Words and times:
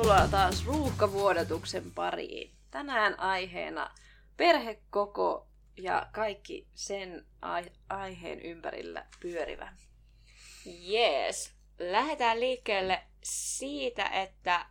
Tervetuloa 0.00 0.28
taas 0.28 0.66
ruuhkavuodatuksen 0.66 1.90
pariin. 1.90 2.50
Tänään 2.70 3.20
aiheena 3.20 3.90
perhekoko 4.36 5.46
ja 5.76 6.06
kaikki 6.12 6.66
sen 6.74 7.26
ai- 7.42 7.72
aiheen 7.88 8.40
ympärillä 8.40 9.06
pyörivä. 9.20 9.72
Jees. 10.64 11.52
Lähdetään 11.78 12.40
liikkeelle 12.40 13.02
siitä, 13.22 14.04
että 14.04 14.66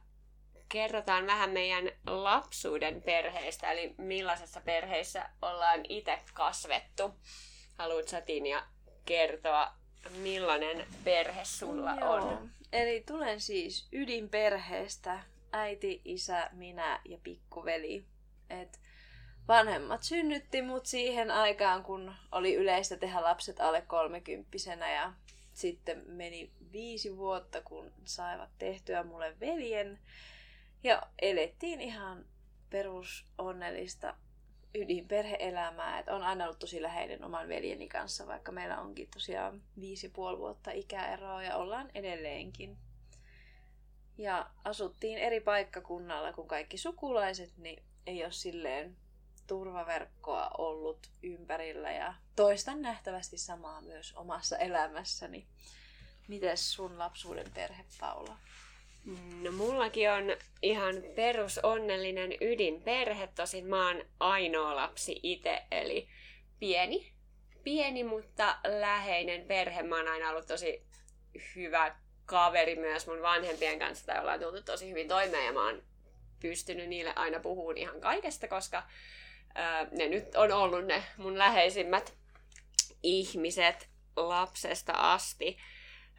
kerrotaan 0.70 1.28
vähän 1.28 1.50
meidän 1.50 1.92
lapsuuden 2.06 3.02
perheestä, 3.02 3.71
eli 3.71 3.96
millaisessa 3.98 4.61
perheessä 4.61 5.30
ollaan 5.42 5.82
itse 5.89 6.20
kasvettu. 6.34 7.16
Haluatko 7.78 8.21
Tinia 8.25 8.64
kertoa, 9.06 9.74
millainen 10.18 10.88
perhe 11.04 11.46
sulla 11.46 11.96
Joo. 11.96 12.14
on? 12.14 12.52
Eli 12.73 13.04
tulen 13.07 13.41
siis 13.41 13.87
ydinperheestä. 13.91 15.23
Äiti, 15.51 16.01
isä, 16.05 16.50
minä 16.54 17.01
ja 17.05 17.18
pikkuveli. 17.23 18.05
Et 18.50 18.79
vanhemmat 19.47 20.04
synnytti 20.04 20.61
mut 20.61 20.86
siihen 20.86 21.32
aikaan, 21.32 21.83
kun 21.83 22.15
oli 22.32 22.55
yleistä 22.55 22.97
tehdä 22.97 23.21
lapset 23.21 23.59
alle 23.59 23.82
kolmekymppisenä 23.82 24.92
ja 24.92 25.14
sitten 25.54 26.04
meni 26.07 26.51
viisi 26.71 27.18
vuotta, 27.18 27.61
kun 27.61 27.92
saivat 28.05 28.50
tehtyä 28.57 29.04
mulle 29.04 29.39
veljen. 29.39 30.00
Ja 30.83 31.01
elettiin 31.21 31.81
ihan 31.81 32.25
perusonnellista 32.70 34.16
ydinperheelämää. 34.75 36.00
Et 36.00 36.08
on 36.08 36.23
aina 36.23 36.44
ollut 36.44 36.59
tosi 36.59 36.81
läheinen 36.81 37.23
oman 37.23 37.48
veljeni 37.48 37.88
kanssa, 37.88 38.28
vaikka 38.28 38.52
meillä 38.52 38.81
onkin 38.81 39.08
tosiaan 39.14 39.61
viisi 39.80 40.08
ja 40.08 40.11
puoli 40.16 40.38
vuotta 40.38 40.72
ikäeroa 40.72 41.44
ja 41.44 41.56
ollaan 41.56 41.92
edelleenkin. 41.95 42.78
Ja 44.17 44.50
asuttiin 44.64 45.17
eri 45.17 45.39
paikkakunnalla 45.39 46.34
kuin 46.34 46.48
kaikki 46.48 46.78
sukulaiset, 46.78 47.58
niin 47.58 47.84
ei 48.08 48.23
ole 48.23 48.31
silleen 48.31 48.98
turvaverkkoa 49.48 50.52
ollut 50.58 51.09
ympärillä 51.23 51.92
ja 51.92 52.14
toistan 52.36 52.81
nähtävästi 52.81 53.38
samaa 53.38 53.81
myös 53.81 54.14
omassa 54.16 54.58
elämässäni. 54.58 55.48
Mites 56.28 56.73
sun 56.73 57.00
lapsuuden 57.00 57.52
perhe, 57.54 57.86
Paula? 58.00 58.38
No 59.42 59.52
mullakin 59.52 60.12
on 60.12 60.24
ihan 60.62 60.96
perusonnellinen 61.16 62.34
ydinperhe, 62.42 63.28
tosin 63.28 63.66
mä 63.66 63.88
oon 63.88 64.06
ainoa 64.20 64.76
lapsi 64.76 65.20
itse, 65.24 65.62
eli 65.72 66.08
pieni, 66.60 67.14
pieni, 67.64 68.04
mutta 68.04 68.58
läheinen 68.68 69.46
perhe. 69.46 69.84
Mä 69.84 69.96
oon 69.96 70.08
aina 70.08 70.30
ollut 70.30 70.48
tosi 70.48 70.84
hyvä 71.56 71.96
kaveri 72.26 72.76
myös 72.76 73.08
mun 73.08 73.22
vanhempien 73.22 73.80
kanssa, 73.80 74.06
tai 74.06 74.20
ollaan 74.20 74.40
tultu 74.40 74.62
tosi 74.62 74.90
hyvin 74.90 75.08
toimeen, 75.08 75.46
ja 75.46 75.54
mä 75.54 75.66
oon 75.66 75.84
pystynyt 76.42 76.90
niille 76.90 77.14
aina 77.16 77.40
puhumaan 77.40 77.78
ihan 77.78 78.02
kaikesta, 78.02 78.48
koska 78.48 78.84
ää, 79.56 79.88
ne 79.92 80.08
nyt 80.08 80.36
on 80.36 80.52
ollut 80.52 80.86
ne 80.86 81.04
mun 81.18 81.38
läheisimmät 81.38 82.14
ihmiset 83.04 83.90
lapsesta 84.16 84.94
asti. 84.94 85.58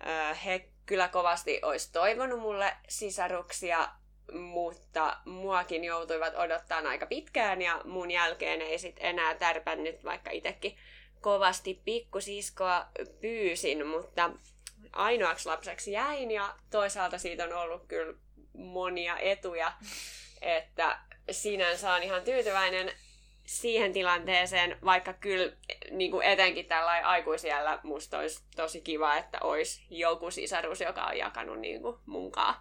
Ää, 0.00 0.34
he 0.34 0.68
kyllä 0.90 1.08
kovasti 1.08 1.60
olisi 1.62 1.92
toivonut 1.92 2.40
mulle 2.40 2.76
sisaruksia, 2.88 3.88
mutta 4.32 5.16
muakin 5.24 5.84
joutuivat 5.84 6.34
odottaa 6.34 6.82
aika 6.88 7.06
pitkään 7.06 7.62
ja 7.62 7.80
mun 7.84 8.10
jälkeen 8.10 8.62
ei 8.62 8.78
sit 8.78 8.96
enää 9.00 9.34
tärpännyt, 9.34 10.04
vaikka 10.04 10.30
itsekin 10.30 10.76
kovasti 11.20 11.80
pikkusiskoa 11.84 12.86
pyysin, 13.20 13.86
mutta 13.86 14.30
ainoaksi 14.92 15.46
lapseksi 15.46 15.92
jäin 15.92 16.30
ja 16.30 16.54
toisaalta 16.70 17.18
siitä 17.18 17.44
on 17.44 17.52
ollut 17.52 17.86
kyllä 17.88 18.14
monia 18.54 19.18
etuja, 19.18 19.72
että 20.42 20.98
sinänsä 21.30 21.92
on 21.92 22.02
ihan 22.02 22.22
tyytyväinen 22.22 22.92
siihen 23.50 23.92
tilanteeseen, 23.92 24.78
vaikka 24.84 25.12
kyllä 25.12 25.52
niin 25.90 26.10
kuin 26.10 26.26
etenkin 26.26 26.66
tällä 26.66 26.90
aikuisiellä 26.90 27.78
musta 27.82 28.18
olisi 28.18 28.42
tosi 28.56 28.80
kiva, 28.80 29.16
että 29.16 29.38
olisi 29.40 29.86
joku 29.90 30.30
sisarus, 30.30 30.80
joka 30.80 31.04
on 31.04 31.18
jakanut 31.18 31.58
niin 31.58 31.82
kuin 31.82 31.96
munkaan 32.06 32.54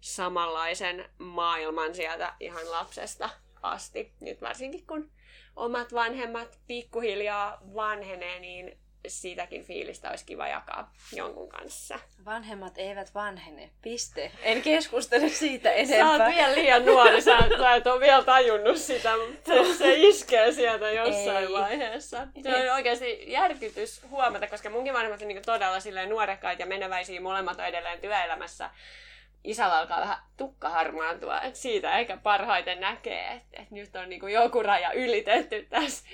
samanlaisen 0.00 1.10
maailman 1.18 1.94
sieltä 1.94 2.34
ihan 2.40 2.70
lapsesta 2.70 3.30
asti. 3.62 4.12
Nyt 4.20 4.42
varsinkin 4.42 4.86
kun 4.86 5.10
omat 5.56 5.94
vanhemmat 5.94 6.58
pikkuhiljaa 6.66 7.58
vanhenee, 7.74 8.40
niin 8.40 8.78
siitäkin 9.06 9.64
fiilistä 9.64 10.10
olisi 10.10 10.26
kiva 10.26 10.48
jakaa 10.48 10.92
jonkun 11.12 11.48
kanssa. 11.48 11.98
Vanhemmat 12.24 12.78
eivät 12.78 13.14
vanhene. 13.14 13.70
Piste. 13.82 14.32
En 14.42 14.62
keskustele 14.62 15.28
siitä 15.28 15.68
Sä 15.68 15.74
enempää. 15.74 16.10
oot 16.26 16.34
vielä 16.34 16.54
liian 16.54 16.86
nuori, 16.86 17.20
sä, 17.20 17.38
sä 17.58 17.74
et 17.74 17.86
ole 17.86 18.00
vielä 18.00 18.22
tajunnut 18.22 18.76
sitä, 18.76 19.12
mutta 19.16 19.50
se, 19.54 19.74
se 19.74 19.94
iskee 19.96 20.52
sieltä 20.52 20.90
jossain 20.90 21.46
Ei. 21.46 21.52
vaiheessa. 21.52 22.26
Se 22.42 22.56
on 22.56 22.74
oikeasti 22.74 23.24
järkytys 23.32 24.02
huomata, 24.10 24.46
koska 24.46 24.70
munkin 24.70 24.94
vanhemmat 24.94 25.22
on 25.22 25.28
niinku 25.28 25.42
todella 25.46 25.78
nuorekkaita 26.08 26.62
ja 26.62 26.66
meneväisiä, 26.66 27.20
molemmat 27.20 27.58
on 27.58 27.66
edelleen 27.66 28.00
työelämässä. 28.00 28.70
Isällä 29.44 29.78
alkaa 29.78 30.00
vähän 30.00 30.18
tukka 30.36 30.68
harmaantua, 30.68 31.40
että 31.40 31.58
siitä 31.58 31.98
ehkä 31.98 32.16
parhaiten 32.16 32.80
näkee, 32.80 33.32
että, 33.32 33.62
että 33.62 33.74
nyt 33.74 33.96
on 33.96 34.08
niinku 34.08 34.26
joku 34.26 34.62
raja 34.62 34.92
ylitetty 34.92 35.66
tässä, 35.70 36.04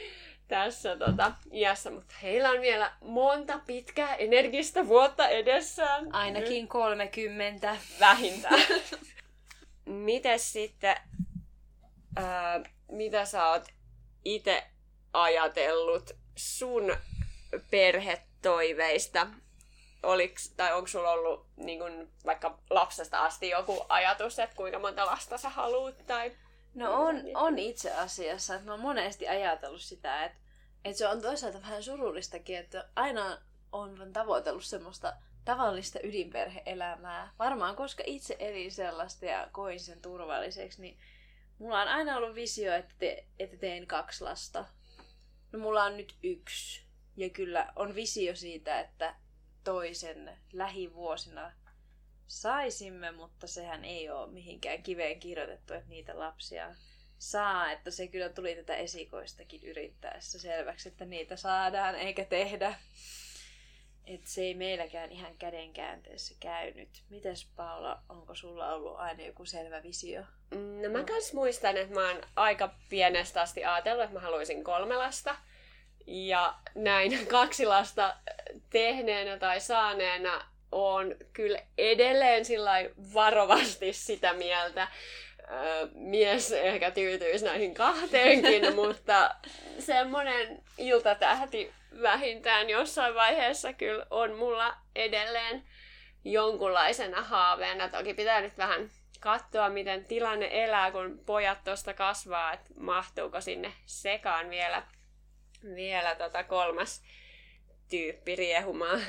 tässä 0.50 0.96
tota, 0.96 1.32
iässä, 1.52 1.90
mutta 1.90 2.14
heillä 2.22 2.50
on 2.50 2.60
vielä 2.60 2.92
monta 3.00 3.60
pitkää 3.66 4.14
energistä 4.14 4.86
vuotta 4.86 5.28
edessään. 5.28 6.04
Nyt 6.04 6.14
Ainakin 6.14 6.68
30. 6.68 7.76
vähintään. 8.00 8.60
Mites 9.84 10.52
sitten, 10.52 10.96
ää, 12.16 12.60
mitä 12.92 13.24
sä 13.24 13.48
oot 13.48 13.64
itse 14.24 14.66
ajatellut 15.12 16.10
sun 16.36 16.96
perhetoiveista? 17.70 19.26
Oliks, 20.02 20.50
tai 20.56 20.72
onko 20.72 20.86
sulla 20.86 21.10
ollut 21.10 21.46
niin 21.56 21.78
kun, 21.78 22.08
vaikka 22.26 22.58
lapsesta 22.70 23.24
asti 23.24 23.48
joku 23.48 23.86
ajatus, 23.88 24.38
että 24.38 24.56
kuinka 24.56 24.78
monta 24.78 25.06
lasta 25.06 25.38
sä 25.38 25.48
haluut? 25.48 26.06
Tai... 26.06 26.32
No 26.74 27.02
on, 27.02 27.16
on 27.34 27.58
itse 27.58 27.92
asiassa. 27.92 28.54
Että 28.54 28.66
mä 28.66 28.72
oon 28.72 28.80
monesti 28.80 29.28
ajatellut 29.28 29.82
sitä, 29.82 30.24
että, 30.24 30.38
että 30.84 30.98
se 30.98 31.08
on 31.08 31.22
toisaalta 31.22 31.62
vähän 31.62 31.82
surullistakin, 31.82 32.56
että 32.56 32.88
aina 32.96 33.38
on 33.72 34.10
tavoitellut 34.12 34.64
semmoista 34.64 35.12
tavallista 35.44 35.98
ydinperheelämää. 36.02 37.32
Varmaan 37.38 37.76
koska 37.76 38.02
itse 38.06 38.36
elin 38.38 38.72
sellaista 38.72 39.26
ja 39.26 39.48
koin 39.52 39.80
sen 39.80 40.02
turvalliseksi, 40.02 40.82
niin 40.82 40.98
mulla 41.58 41.82
on 41.82 41.88
aina 41.88 42.16
ollut 42.16 42.34
visio, 42.34 42.74
että, 42.74 42.94
te, 42.98 43.26
että 43.38 43.56
teen 43.56 43.86
kaksi 43.86 44.24
lasta. 44.24 44.64
No 45.52 45.58
mulla 45.58 45.84
on 45.84 45.96
nyt 45.96 46.14
yksi. 46.22 46.82
Ja 47.16 47.30
kyllä 47.30 47.72
on 47.76 47.94
visio 47.94 48.36
siitä, 48.36 48.80
että 48.80 49.14
toisen 49.64 50.38
lähivuosina 50.52 51.52
saisimme, 52.30 53.10
mutta 53.10 53.46
sehän 53.46 53.84
ei 53.84 54.10
ole 54.10 54.30
mihinkään 54.30 54.82
kiveen 54.82 55.20
kirjoitettu, 55.20 55.74
että 55.74 55.88
niitä 55.88 56.18
lapsia 56.18 56.74
saa. 57.18 57.72
Että 57.72 57.90
se 57.90 58.06
kyllä 58.06 58.28
tuli 58.28 58.54
tätä 58.54 58.74
esikoistakin 58.76 59.64
yrittäessä 59.64 60.38
selväksi, 60.38 60.88
että 60.88 61.04
niitä 61.04 61.36
saadaan 61.36 61.94
eikä 61.94 62.24
tehdä. 62.24 62.74
Et 64.06 64.26
se 64.26 64.42
ei 64.42 64.54
meilläkään 64.54 65.12
ihan 65.12 65.38
kädenkäänteessä 65.38 66.34
käynyt. 66.40 67.02
Mites 67.08 67.48
Paula, 67.56 68.02
onko 68.08 68.34
sulla 68.34 68.74
ollut 68.74 68.98
aina 68.98 69.22
joku 69.22 69.44
selvä 69.44 69.82
visio? 69.82 70.22
No 70.82 70.90
mä 70.92 71.04
kans 71.04 71.32
muistan, 71.32 71.76
että 71.76 71.94
mä 71.94 72.08
oon 72.08 72.20
aika 72.36 72.74
pienestä 72.88 73.42
asti 73.42 73.64
ajatellut, 73.64 74.04
että 74.04 74.14
mä 74.14 74.20
haluaisin 74.20 74.64
kolme 74.64 74.96
lasta. 74.96 75.36
Ja 76.06 76.58
näin 76.74 77.26
kaksi 77.26 77.66
lasta 77.66 78.16
tehneenä 78.70 79.38
tai 79.38 79.60
saaneena 79.60 80.50
on 80.72 81.14
kyllä 81.32 81.58
edelleen 81.78 82.44
sillä 82.44 82.72
varovasti 83.14 83.92
sitä 83.92 84.32
mieltä. 84.32 84.88
Mies 85.94 86.52
ehkä 86.52 86.90
tyytyisi 86.90 87.44
näihin 87.44 87.74
kahteenkin, 87.74 88.74
mutta 88.84 89.34
semmoinen 89.78 90.62
iltatähti 90.78 91.72
vähintään 92.02 92.70
jossain 92.70 93.14
vaiheessa 93.14 93.72
kyllä 93.72 94.06
on 94.10 94.34
mulla 94.34 94.76
edelleen 94.96 95.64
jonkunlaisena 96.24 97.22
haaveena. 97.22 97.88
Toki 97.88 98.14
pitää 98.14 98.40
nyt 98.40 98.58
vähän 98.58 98.90
katsoa, 99.20 99.68
miten 99.68 100.04
tilanne 100.04 100.48
elää, 100.64 100.90
kun 100.90 101.20
pojat 101.26 101.64
tuosta 101.64 101.94
kasvaa, 101.94 102.52
että 102.52 102.70
mahtuuko 102.76 103.40
sinne 103.40 103.72
sekaan 103.86 104.50
vielä, 104.50 104.82
vielä 105.74 106.14
tota 106.14 106.44
kolmas 106.44 107.02
tyyppi 107.90 108.36
riehumaan. 108.36 109.00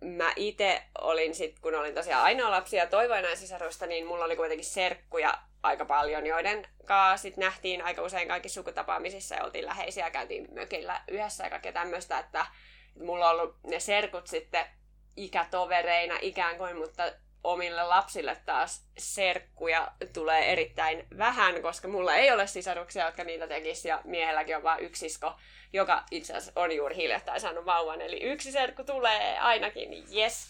Mä 0.00 0.32
itse 0.36 0.82
olin 1.00 1.34
sit, 1.34 1.60
kun 1.60 1.74
olin 1.74 1.94
tosiaan 1.94 2.24
ainoa 2.24 2.50
lapsi 2.50 2.76
ja 2.76 2.86
toivoin 2.86 3.22
näin 3.22 3.36
sisarusta, 3.36 3.86
niin 3.86 4.06
mulla 4.06 4.24
oli 4.24 4.36
kuitenkin 4.36 4.66
serkkuja 4.66 5.38
aika 5.62 5.84
paljon, 5.84 6.26
joiden 6.26 6.68
kanssa 6.84 7.22
sit 7.22 7.36
nähtiin 7.36 7.82
aika 7.82 8.02
usein 8.02 8.28
kaikki 8.28 8.48
sukutapaamisissa 8.48 9.34
ja 9.34 9.44
oltiin 9.44 9.66
läheisiä 9.66 10.10
käytiin 10.10 10.48
mökillä 10.54 11.00
yhdessä 11.08 11.44
ja 11.44 11.50
kaikkea 11.50 11.72
tämmöistä, 11.72 12.18
että 12.18 12.46
mulla 13.04 13.30
on 13.30 13.40
ollut 13.40 13.56
ne 13.66 13.80
serkut 13.80 14.26
sitten 14.26 14.66
ikätovereina 15.16 16.18
ikään 16.20 16.56
kuin, 16.56 16.76
mutta 16.76 17.12
omille 17.46 17.82
lapsille 17.82 18.36
taas 18.46 18.82
serkkuja 18.98 19.92
tulee 20.12 20.52
erittäin 20.52 21.06
vähän, 21.18 21.62
koska 21.62 21.88
mulla 21.88 22.14
ei 22.14 22.32
ole 22.32 22.46
sisaruksia, 22.46 23.06
jotka 23.06 23.24
niitä 23.24 23.48
tekisi, 23.48 23.88
ja 23.88 24.00
miehelläkin 24.04 24.56
on 24.56 24.62
vain 24.62 24.84
yksi 24.84 25.00
sisko, 25.00 25.32
joka 25.72 26.04
itse 26.10 26.32
asiassa 26.32 26.60
on 26.60 26.76
juuri 26.76 26.96
hiljattain 26.96 27.40
saanut 27.40 27.66
vauvan, 27.66 28.00
eli 28.00 28.22
yksi 28.22 28.52
serkku 28.52 28.84
tulee 28.84 29.38
ainakin, 29.38 30.04
yes. 30.16 30.46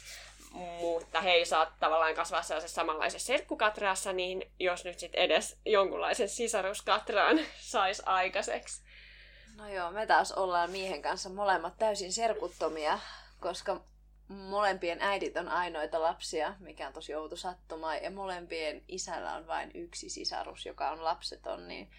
Mutta 0.50 1.20
he 1.20 1.30
ei 1.30 1.46
saa 1.46 1.72
tavallaan 1.80 2.14
kasvaa 2.14 2.42
sellaisessa 2.42 2.74
samanlaisessa 2.74 3.26
serkkukatraassa, 3.26 4.12
niin 4.12 4.52
jos 4.60 4.84
nyt 4.84 4.98
sitten 4.98 5.20
edes 5.20 5.56
jonkunlaisen 5.64 6.28
sisaruskatraan 6.28 7.40
saisi 7.60 8.02
aikaiseksi. 8.06 8.82
No 9.56 9.68
joo, 9.68 9.90
me 9.90 10.06
taas 10.06 10.32
ollaan 10.32 10.70
miehen 10.70 11.02
kanssa 11.02 11.28
molemmat 11.28 11.78
täysin 11.78 12.12
serkuttomia, 12.12 12.98
koska 13.40 13.80
molempien 14.28 14.98
äidit 15.00 15.36
on 15.36 15.48
ainoita 15.48 16.00
lapsia, 16.00 16.54
mikä 16.60 16.86
on 16.86 16.92
tosi 16.92 17.14
outo 17.14 17.36
sattuma, 17.36 17.96
ja 17.96 18.10
molempien 18.10 18.82
isällä 18.88 19.34
on 19.34 19.46
vain 19.46 19.70
yksi 19.74 20.08
sisarus, 20.08 20.66
joka 20.66 20.90
on 20.90 21.04
lapseton, 21.04 21.68
niin 21.68 21.90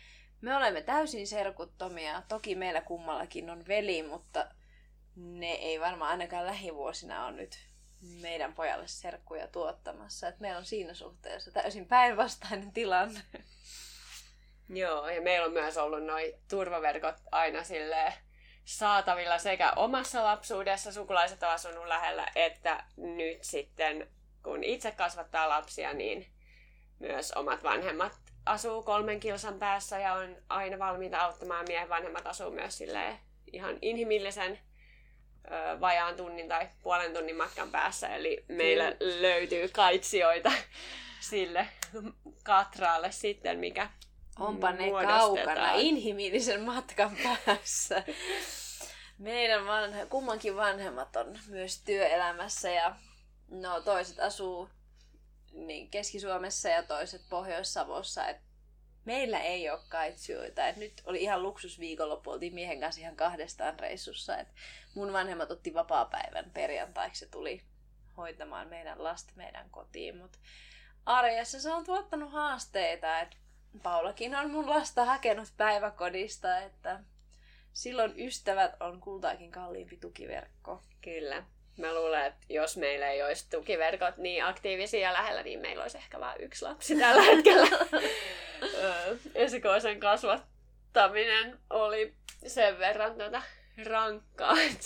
me 0.41 0.55
olemme 0.55 0.81
täysin 0.81 1.27
serkuttomia. 1.27 2.23
Toki 2.27 2.55
meillä 2.55 2.81
kummallakin 2.81 3.49
on 3.49 3.67
veli, 3.67 4.03
mutta 4.03 4.47
ne 5.15 5.51
ei 5.51 5.79
varmaan 5.79 6.11
ainakaan 6.11 6.45
lähivuosina 6.45 7.25
ole 7.25 7.35
nyt 7.35 7.57
meidän 8.21 8.53
pojalle 8.53 8.87
serkkuja 8.87 9.47
tuottamassa. 9.47 10.27
Et 10.27 10.39
meillä 10.39 10.57
on 10.57 10.65
siinä 10.65 10.93
suhteessa 10.93 11.51
täysin 11.51 11.87
päinvastainen 11.87 12.71
tilanne. 12.71 13.21
Joo, 14.69 15.09
ja 15.09 15.21
meillä 15.21 15.45
on 15.45 15.53
myös 15.53 15.77
ollut 15.77 16.03
noin 16.03 16.33
turvaverkot 16.49 17.15
aina 17.31 17.63
silleen 17.63 18.13
saatavilla 18.67 19.37
sekä 19.37 19.71
omassa 19.75 20.23
lapsuudessa 20.23 20.91
sukulaiset 20.91 21.43
on 21.43 21.49
asunut 21.49 21.87
lähellä, 21.87 22.27
että 22.35 22.83
nyt 22.97 23.43
sitten 23.43 24.09
kun 24.43 24.63
itse 24.63 24.91
kasvattaa 24.91 25.49
lapsia, 25.49 25.93
niin 25.93 26.27
myös 26.99 27.31
omat 27.31 27.63
vanhemmat 27.63 28.19
asuu 28.45 28.83
kolmen 28.83 29.19
kilsan 29.19 29.59
päässä 29.59 29.99
ja 29.99 30.13
on 30.13 30.35
aina 30.49 30.79
valmiita 30.79 31.19
auttamaan. 31.19 31.65
Miehen 31.67 31.89
vanhemmat 31.89 32.27
asuu 32.27 32.51
myös 32.51 32.77
sille 32.77 33.19
ihan 33.53 33.77
inhimillisen 33.81 34.59
ö, 35.51 35.81
vajaan 35.81 36.15
tunnin 36.15 36.47
tai 36.47 36.67
puolen 36.83 37.13
tunnin 37.13 37.37
matkan 37.37 37.71
päässä. 37.71 38.15
Eli 38.15 38.45
meillä 38.47 38.91
Kyllä. 38.91 39.21
löytyy 39.21 39.67
kaitsioita 39.67 40.51
sille 41.29 41.67
katraalle 42.43 43.11
sitten, 43.11 43.59
mikä 43.59 43.89
Onpa 44.39 44.71
ne 44.71 44.91
kaukana 44.91 45.73
inhimillisen 45.73 46.61
matkan 46.61 47.17
päässä. 47.45 48.03
Meidän 49.17 49.65
vanhe, 49.65 50.05
kummankin 50.05 50.55
vanhemmat 50.55 51.15
on 51.15 51.39
myös 51.47 51.81
työelämässä 51.81 52.71
ja 52.71 52.95
no, 53.51 53.81
toiset 53.81 54.19
asuu 54.19 54.69
niin 55.51 55.89
Keski-Suomessa 55.89 56.69
ja 56.69 56.83
toiset 56.83 57.21
Pohjois-Savossa. 57.29 58.27
Et 58.27 58.37
meillä 59.05 59.39
ei 59.39 59.69
ole 59.69 59.79
kaitsioita. 59.89 60.67
Et 60.67 60.77
nyt 60.77 61.01
oli 61.05 61.21
ihan 61.21 61.43
luksusviikonloppu, 61.43 62.31
oltiin 62.31 62.53
miehen 62.53 62.79
kanssa 62.79 63.01
ihan 63.01 63.15
kahdestaan 63.15 63.79
reissussa. 63.79 64.37
Et 64.37 64.47
mun 64.95 65.13
vanhemmat 65.13 65.51
otti 65.51 65.73
vapaa-päivän 65.73 66.51
perjantaiksi 66.53 67.19
se 67.19 67.31
tuli 67.31 67.63
hoitamaan 68.17 68.67
meidän 68.67 69.03
lasta 69.03 69.33
meidän 69.35 69.69
kotiin. 69.69 70.17
Mutta 70.17 70.39
arjessa 71.05 71.59
se 71.59 71.71
on 71.71 71.83
tuottanut 71.83 72.31
haasteita. 72.31 73.19
Et 73.19 73.37
Paulakin 73.79 74.35
on 74.35 74.51
mun 74.51 74.69
lasta 74.69 75.05
hakenut 75.05 75.47
päiväkodista, 75.57 76.59
että 76.59 76.99
silloin 77.73 78.13
ystävät 78.17 78.71
on 78.79 79.01
kultaakin 79.01 79.51
kalliimpi 79.51 79.97
tukiverkko. 79.97 80.83
Kyllä. 81.01 81.43
Mä 81.77 81.93
luulen, 81.93 82.25
että 82.25 82.45
jos 82.49 82.77
meillä 82.77 83.09
ei 83.09 83.23
olisi 83.23 83.49
tukiverkot 83.49 84.17
niin 84.17 84.45
aktiivisia 84.45 85.13
lähellä, 85.13 85.43
niin 85.43 85.59
meillä 85.59 85.81
olisi 85.81 85.97
ehkä 85.97 86.19
vain 86.19 86.41
yksi 86.41 86.65
lapsi 86.65 86.99
tällä 86.99 87.21
hetkellä. 87.35 87.67
Esikoisen 89.35 89.99
kasvattaminen 89.99 91.59
oli 91.69 92.13
sen 92.47 92.79
verran 92.79 93.17
tuota 93.17 93.41
rankkaa, 93.85 94.61
että 94.71 94.85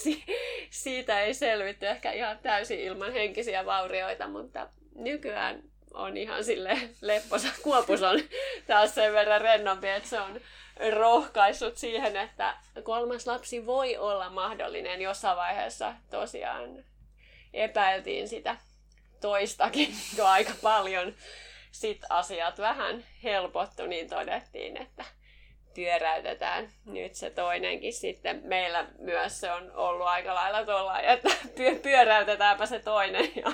siitä 0.70 1.22
ei 1.22 1.34
selvitty 1.34 1.88
ehkä 1.88 2.12
ihan 2.12 2.40
täysin 2.40 2.80
ilman 2.80 3.14
henkisiä 3.14 3.66
vaurioita, 3.66 4.28
mutta 4.28 4.70
nykyään 4.96 5.71
on 5.94 6.18
ihan 6.18 6.44
sille 6.44 6.80
lepposa. 7.02 7.48
Kuopus 7.64 8.02
on 8.02 8.20
taas 8.68 8.96
sen 8.96 9.14
verran 9.14 9.42
rennompi, 9.42 9.90
että 9.90 10.10
se 10.10 10.20
on 10.20 10.42
rohkaissut 10.94 11.78
siihen, 11.78 12.18
että 12.18 12.58
kolmas 12.84 13.28
lapsi 13.28 13.66
voi 13.66 13.98
olla 13.98 14.30
mahdollinen 14.30 15.02
jossain 15.02 15.38
vaiheessa. 15.38 15.94
Tosiaan 16.10 16.84
epäiltiin 17.54 18.28
sitä 18.28 18.58
toistakin 19.22 19.96
jo 20.18 20.26
aika 20.26 20.54
paljon. 20.62 21.16
Sitten 21.72 22.12
asiat 22.12 22.58
vähän 22.58 23.06
helpottu, 23.24 23.86
niin 23.86 24.10
todettiin, 24.10 24.78
että 24.78 25.06
pyöräytetään 25.74 26.70
nyt 26.86 27.16
se 27.16 27.30
toinenkin 27.30 27.94
sitten. 27.94 28.42
Meillä 28.44 28.88
myös 29.00 29.40
se 29.40 29.52
on 29.52 29.72
ollut 29.76 30.08
aika 30.08 30.36
lailla 30.36 30.66
tuolla, 30.66 31.00
että 31.00 31.30
pyöräytetäänpä 31.84 32.66
se 32.66 32.80
toinen 32.80 33.32
ja 33.36 33.52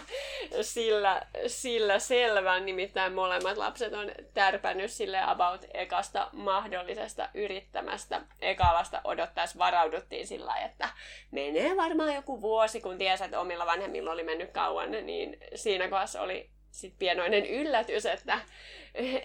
sillä, 0.61 1.21
sillä 1.47 1.99
selvän. 1.99 2.65
Nimittäin 2.65 3.13
molemmat 3.13 3.57
lapset 3.57 3.93
on 3.93 4.11
tärpännyt 4.33 4.91
sille 4.91 5.23
about 5.23 5.65
ekasta 5.73 6.29
mahdollisesta 6.33 7.29
yrittämästä. 7.33 8.21
Ekalasta 8.41 9.01
odottaessa 9.03 9.59
varauduttiin 9.59 10.27
sillä 10.27 10.55
että 10.55 10.89
menee 11.31 11.75
varmaan 11.77 12.15
joku 12.15 12.41
vuosi, 12.41 12.81
kun 12.81 12.97
tiesi, 12.97 13.23
että 13.23 13.39
omilla 13.39 13.65
vanhemmilla 13.65 14.11
oli 14.11 14.23
mennyt 14.23 14.51
kauan, 14.51 14.91
niin 14.91 15.37
siinä 15.55 15.87
kohdassa 15.89 16.21
oli 16.21 16.49
sitten 16.77 16.99
pienoinen 16.99 17.45
yllätys, 17.45 18.05
että 18.05 18.39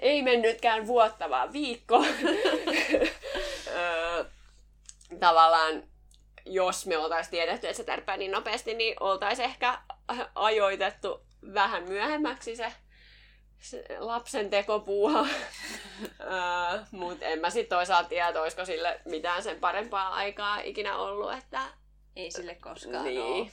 ei 0.01 0.23
mennytkään 0.23 0.87
vuotta, 0.87 1.31
vaan 1.31 1.53
viikko. 1.53 2.05
Tavallaan, 5.21 5.83
jos 6.47 6.87
me 6.87 6.99
oltaisiin 6.99 7.31
tiedetty, 7.31 7.67
että 7.67 7.77
se 7.77 7.85
tärppää 7.85 8.17
niin 8.17 8.31
nopeasti, 8.31 8.75
niin 8.75 8.97
oltaisiin 9.01 9.49
ehkä 9.49 9.79
ajoitettu 10.35 11.21
vähän 11.55 11.83
myöhemmäksi 11.89 12.57
se, 12.57 12.73
se 13.59 13.85
lapsen 13.99 14.51
tekopuuha. 14.51 15.27
Mutta 16.91 17.25
en 17.25 17.39
mä 17.39 17.51
sitten 17.51 17.77
toisaalta 17.77 18.09
tiedä, 18.09 18.43
olisiko 18.43 18.65
sille 18.65 19.01
mitään 19.05 19.43
sen 19.43 19.61
parempaa 19.61 20.15
aikaa 20.15 20.61
ikinä 20.61 20.97
ollut, 20.97 21.33
että... 21.33 21.61
Ei 22.17 22.31
sille 22.31 22.55
koskaan 22.55 23.05
niin. 23.05 23.23
ole 23.23 23.51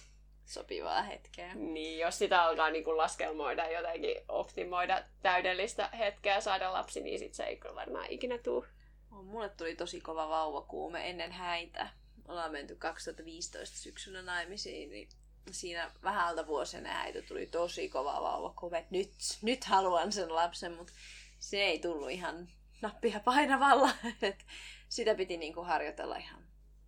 sopivaa 0.49 1.01
hetkeä. 1.01 1.55
Niin, 1.55 1.99
jos 1.99 2.17
sitä 2.17 2.43
alkaa 2.43 2.69
niin 2.69 2.83
kuin 2.83 2.97
laskelmoida 2.97 3.71
jotenkin 3.71 4.15
optimoida 4.27 5.03
täydellistä 5.21 5.89
hetkeä 5.97 6.41
saada 6.41 6.73
lapsi, 6.73 7.01
niin 7.01 7.19
sit 7.19 7.33
se 7.33 7.43
ei 7.43 7.57
kyllä 7.57 7.75
varmaan 7.75 8.05
ikinä 8.09 8.37
tule. 8.37 8.67
Mulle 9.09 9.49
tuli 9.49 9.75
tosi 9.75 10.01
kova 10.01 10.29
vauvakuume 10.29 11.09
ennen 11.09 11.31
häitä. 11.31 11.89
Ollaan 12.27 12.51
menty 12.51 12.75
2015 12.75 13.77
syksynä 13.77 14.21
naimisiin, 14.21 14.89
niin 14.89 15.09
siinä 15.51 15.91
vähältä 16.03 16.47
vuosina 16.47 16.89
häitä 16.89 17.21
tuli 17.21 17.45
tosi 17.45 17.89
kova 17.89 18.21
vauvakuume. 18.21 18.85
Nyt, 18.89 19.11
nyt 19.41 19.63
haluan 19.63 20.11
sen 20.11 20.35
lapsen, 20.35 20.73
mutta 20.73 20.93
se 21.39 21.57
ei 21.57 21.79
tullut 21.79 22.09
ihan 22.09 22.47
nappia 22.81 23.19
painavalla. 23.19 23.89
sitä 24.89 25.15
piti 25.15 25.37
niinku 25.37 25.63
harjoitella 25.63 26.15
ihan 26.15 26.43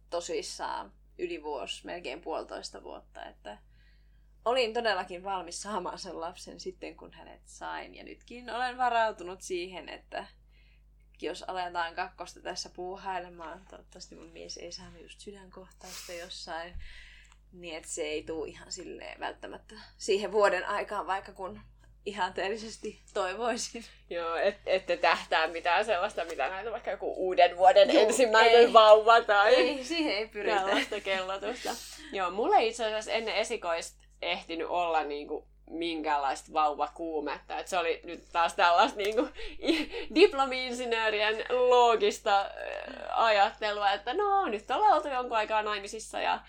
tosissaan 0.10 0.94
yli 1.21 1.43
vuosi, 1.43 1.85
melkein 1.85 2.21
puolitoista 2.21 2.83
vuotta, 2.83 3.25
että 3.25 3.57
olin 4.45 4.73
todellakin 4.73 5.23
valmis 5.23 5.61
saamaan 5.61 5.99
sen 5.99 6.19
lapsen 6.19 6.59
sitten, 6.59 6.95
kun 6.95 7.13
hänet 7.13 7.41
sain. 7.45 7.95
Ja 7.95 8.03
nytkin 8.03 8.49
olen 8.49 8.77
varautunut 8.77 9.41
siihen, 9.41 9.89
että 9.89 10.25
jos 11.21 11.43
aletaan 11.43 11.95
kakkosta 11.95 12.41
tässä 12.41 12.69
puuhailemaan, 12.69 13.65
toivottavasti 13.69 14.15
mun 14.15 14.31
mies 14.31 14.57
ei 14.57 14.71
saanut 14.71 15.01
just 15.01 15.19
sydänkohtausta 15.19 16.13
jossain, 16.13 16.73
niin 17.51 17.77
että 17.77 17.89
se 17.89 18.01
ei 18.01 18.23
tule 18.23 18.49
ihan 18.49 18.71
silleen 18.71 19.19
välttämättä 19.19 19.75
siihen 19.97 20.31
vuoden 20.31 20.65
aikaan, 20.65 21.07
vaikka 21.07 21.31
kun 21.31 21.61
ihanteellisesti 22.05 23.00
toivoisin. 23.13 23.86
Joo, 24.10 24.36
et, 24.36 24.58
ette 24.65 24.98
tähtää 24.98 25.48
mitään 25.48 25.86
sellaista, 25.86 26.25
mitä 26.25 26.50
näitä 26.50 26.72
vaikka 26.72 26.91
joku 26.91 27.13
uuden 27.17 27.58
vuoden 27.58 27.93
Joo, 27.93 28.03
ensimmäinen 28.03 28.60
ei. 28.60 28.74
vauva 28.74 29.22
tai 29.22 29.55
ei, 29.55 29.84
siihen 29.84 30.15
ei 30.15 30.27
pyritä. 30.27 30.55
tällaista 30.55 31.00
kellotusta. 31.00 31.70
Joo, 32.12 32.31
mulla 32.31 32.58
ei 32.58 32.67
itse 32.67 32.86
asiassa 32.86 33.12
ennen 33.12 33.36
esikoista 33.36 34.01
ehtinyt 34.22 34.67
olla 34.67 35.03
niinku 35.03 35.48
minkäänlaista 35.70 36.53
vauvakuumetta. 36.53 37.60
Et 37.60 37.67
se 37.67 37.77
oli 37.77 38.01
nyt 38.03 38.24
taas 38.31 38.53
tällaista 38.53 38.98
niinku, 38.98 39.27
diplomi-insinöörien 40.15 41.46
loogista 41.50 42.51
ajattelua, 43.10 43.91
että 43.91 44.13
no 44.13 44.46
nyt 44.46 44.72
ollaan 44.72 44.93
oltu 44.93 45.08
jonkun 45.08 45.38
aikaa 45.38 45.63
naimisissa 45.63 46.20
ja 46.20 46.39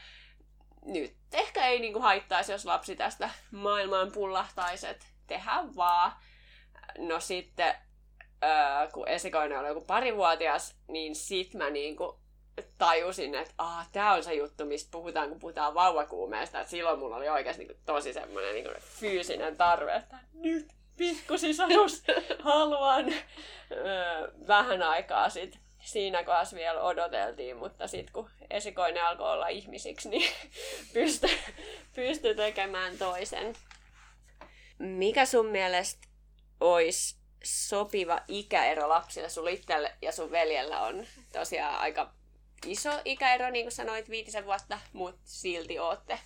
nyt 0.85 1.15
ehkä 1.33 1.67
ei 1.67 1.79
niinku 1.79 2.01
haittaisi, 2.01 2.53
jos 2.53 2.65
lapsi 2.67 2.97
tästä 2.97 3.31
maailmaan 3.51 4.13
pullahtaisi, 4.13 4.87
että 4.87 5.07
tehdä 5.33 5.65
vaan. 5.77 6.13
No 6.99 7.21
sitten, 7.21 7.75
öö, 8.45 8.91
kun 8.93 9.09
esikoinen 9.09 9.59
oli 9.59 9.69
joku 9.69 9.81
parivuotias, 9.81 10.77
niin 10.89 11.15
sit 11.15 11.55
mä 11.55 11.71
niinku 11.71 12.21
tajusin, 12.79 13.35
että 13.35 13.55
ah, 13.59 13.89
tämä 13.93 14.13
on 14.13 14.25
se 14.25 14.35
juttu, 14.35 14.65
mistä 14.65 14.91
puhutaan, 14.91 15.29
kun 15.29 15.39
puhutaan 15.39 15.75
vauvakuumeesta. 15.75 16.61
Et 16.61 16.69
silloin 16.69 16.99
mulla 16.99 17.17
oli 17.17 17.29
oikeasti 17.29 17.65
niin 17.65 17.79
tosi 17.87 18.13
semmoinen 18.13 18.55
niin 18.55 18.69
fyysinen 18.81 19.57
tarve, 19.57 19.95
että 19.95 20.19
nyt 20.35 20.67
pikkusisarus 20.97 22.03
haluan. 22.43 23.13
Öö, 23.73 24.33
vähän 24.47 24.83
aikaa 24.83 25.31
sitten 25.31 25.61
siinä 25.81 26.25
kohdassa 26.25 26.57
vielä 26.57 26.83
odoteltiin, 26.83 27.57
mutta 27.57 27.87
sitten 27.87 28.13
kun 28.13 28.31
esikoinen 28.51 29.05
alkoi 29.05 29.33
olla 29.33 29.49
ihmisiksi, 29.49 30.09
niin 30.09 30.33
pystyi 30.95 31.39
pysty 31.95 32.35
tekemään 32.35 32.99
toisen. 32.99 33.55
Mikä 34.83 35.27
sun 35.27 35.47
mielestä 35.47 36.09
olisi 36.61 37.17
sopiva 37.45 38.21
ikäero 38.29 38.89
lapsille? 38.89 39.29
Sun 39.29 39.49
itselle 39.49 39.95
ja 40.03 40.13
sun 40.13 40.31
veljellä 40.31 40.81
on 40.81 41.07
tosiaan 41.33 41.75
aika 41.75 42.13
iso 42.67 42.91
ikäero, 43.05 43.51
niin 43.51 43.65
kuin 43.65 43.73
sanoit, 43.73 44.11
viitisen 44.11 44.45
vuotta, 44.45 44.79
mutta 44.93 45.21
silti 45.25 45.79
ootte 45.79 46.19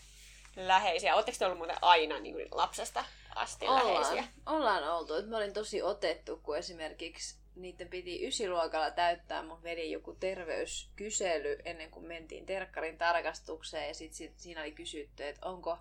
läheisiä. 0.56 1.14
Oletteko 1.14 1.38
te 1.38 1.44
ollut 1.44 1.58
muuten 1.58 1.76
aina 1.82 2.18
niin 2.18 2.34
kuin 2.34 2.48
lapsesta 2.50 3.04
asti 3.34 3.66
ollaan, 3.68 3.86
läheisiä? 3.86 4.24
Ollaan 4.46 4.88
oltu. 4.88 5.12
Mä 5.26 5.36
olin 5.36 5.52
tosi 5.52 5.82
otettu, 5.82 6.36
kun 6.36 6.56
esimerkiksi 6.56 7.38
niiden 7.54 7.88
piti 7.88 8.26
ysiluokalla 8.26 8.90
täyttää 8.90 9.42
mun 9.42 9.62
veli 9.62 9.90
joku 9.90 10.14
terveyskysely 10.14 11.58
ennen 11.64 11.90
kuin 11.90 12.06
mentiin 12.06 12.46
terkkarin 12.46 12.98
tarkastukseen. 12.98 13.88
Ja 13.88 13.94
sitten 13.94 14.16
sit, 14.16 14.38
siinä 14.38 14.60
oli 14.60 14.72
kysytty, 14.72 15.28
että 15.28 15.48
onko 15.48 15.78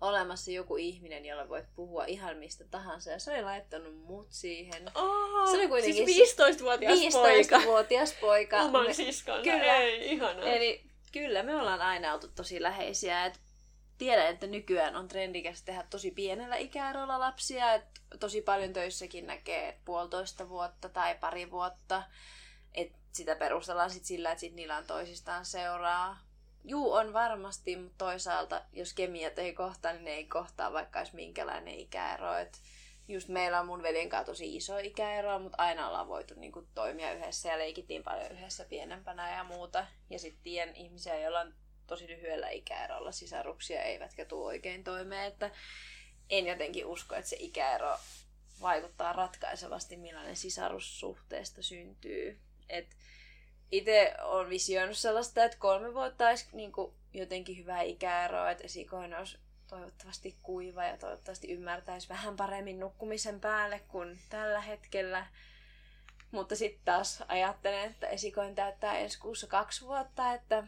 olemassa 0.00 0.50
joku 0.50 0.76
ihminen, 0.76 1.24
jolla 1.24 1.48
voit 1.48 1.66
puhua 1.74 2.04
ihan 2.04 2.36
mistä 2.36 2.64
tahansa. 2.64 3.10
Ja 3.10 3.18
se 3.18 3.32
oli 3.32 3.42
laittanut 3.42 3.94
mut 3.94 4.26
siihen. 4.30 4.90
Oh, 4.94 5.50
se 5.50 5.56
oli 5.56 5.68
kuitenkin 5.68 6.06
siis 6.06 6.36
15-vuotias 6.38 6.98
15 6.98 7.28
poika. 7.28 7.58
15-vuotias 7.58 8.12
poika. 8.20 8.62
Oman 8.62 8.86
me, 8.86 8.92
siskon. 8.94 9.42
Kyllä. 9.42 9.76
Ei, 9.76 10.12
ihanaa. 10.12 10.44
Eli 10.44 10.84
kyllä 11.12 11.42
me 11.42 11.56
ollaan 11.56 11.82
aina 11.82 12.14
oltu 12.14 12.28
tosi 12.28 12.62
läheisiä. 12.62 13.26
Et 13.26 13.40
tiedän, 13.98 14.26
että 14.26 14.46
nykyään 14.46 14.96
on 14.96 15.08
trendikäs 15.08 15.62
tehdä 15.62 15.84
tosi 15.90 16.10
pienellä 16.10 16.56
ikäerolla 16.56 17.20
lapsia. 17.20 17.74
Et 17.74 17.84
tosi 18.20 18.42
paljon 18.42 18.72
töissäkin 18.72 19.26
näkee 19.26 19.78
puolitoista 19.84 20.48
vuotta 20.48 20.88
tai 20.88 21.14
pari 21.14 21.50
vuotta. 21.50 22.02
Et 22.74 22.92
sitä 23.12 23.36
perustellaan 23.36 23.90
sit 23.90 24.04
sillä, 24.04 24.32
että 24.32 24.40
sit 24.40 24.54
niillä 24.54 24.76
on 24.76 24.86
toisistaan 24.86 25.44
seuraa. 25.44 26.29
Juu, 26.64 26.92
on 26.92 27.12
varmasti, 27.12 27.76
mutta 27.76 28.04
toisaalta, 28.04 28.62
jos 28.72 28.94
kemiat 28.94 29.38
ei 29.38 29.52
kohtaa, 29.52 29.92
niin 29.92 30.04
ne 30.04 30.10
ei 30.10 30.24
kohtaa 30.24 30.72
vaikka 30.72 30.98
olisi 30.98 31.14
minkälainen 31.14 31.74
ikäero. 31.74 32.36
Et 32.36 32.62
just 33.08 33.28
meillä 33.28 33.60
on 33.60 33.66
mun 33.66 33.82
veljen 33.82 34.08
kanssa 34.08 34.32
tosi 34.32 34.56
iso 34.56 34.78
ikäero, 34.78 35.38
mutta 35.38 35.62
aina 35.62 35.88
ollaan 35.88 36.08
voitu 36.08 36.34
niin 36.34 36.52
kuin, 36.52 36.68
toimia 36.74 37.12
yhdessä 37.12 37.48
ja 37.48 37.58
leikittiin 37.58 38.02
paljon 38.02 38.32
yhdessä 38.32 38.64
pienempänä 38.64 39.36
ja 39.36 39.44
muuta. 39.44 39.86
Ja 40.10 40.18
sitten 40.18 40.42
tien 40.42 40.76
ihmisiä, 40.76 41.18
joilla 41.18 41.40
on 41.40 41.54
tosi 41.86 42.08
lyhyellä 42.08 42.48
ikäerolla 42.50 43.12
sisaruksia, 43.12 43.82
eivätkä 43.82 44.24
tule 44.24 44.46
oikein 44.46 44.84
toimeen. 44.84 45.26
Että 45.26 45.50
en 46.30 46.46
jotenkin 46.46 46.86
usko, 46.86 47.14
että 47.14 47.28
se 47.30 47.36
ikäero 47.38 47.96
vaikuttaa 48.60 49.12
ratkaisevasti, 49.12 49.96
millainen 49.96 50.36
sisarussuhteesta 50.36 51.62
syntyy. 51.62 52.40
Et 52.68 52.96
itse 53.72 54.14
olen 54.22 54.50
visioinut 54.50 54.96
sellaista, 54.96 55.44
että 55.44 55.58
kolme 55.58 55.94
vuotta 55.94 56.28
olisi 56.28 56.46
niin 56.52 56.72
kuin 56.72 56.92
jotenkin 57.14 57.58
hyvä 57.58 57.80
ikäero, 57.80 58.46
että 58.46 58.64
esikoinen 58.64 59.18
olisi 59.18 59.38
toivottavasti 59.68 60.36
kuiva 60.42 60.84
ja 60.84 60.96
toivottavasti 60.96 61.52
ymmärtäisi 61.52 62.08
vähän 62.08 62.36
paremmin 62.36 62.80
nukkumisen 62.80 63.40
päälle 63.40 63.80
kuin 63.88 64.18
tällä 64.30 64.60
hetkellä. 64.60 65.26
Mutta 66.30 66.56
sitten 66.56 66.84
taas 66.84 67.24
ajattelen, 67.28 67.90
että 67.90 68.06
esikoin 68.06 68.54
täyttää 68.54 68.98
ensi 68.98 69.18
kuussa 69.18 69.46
kaksi 69.46 69.86
vuotta, 69.86 70.32
että 70.32 70.64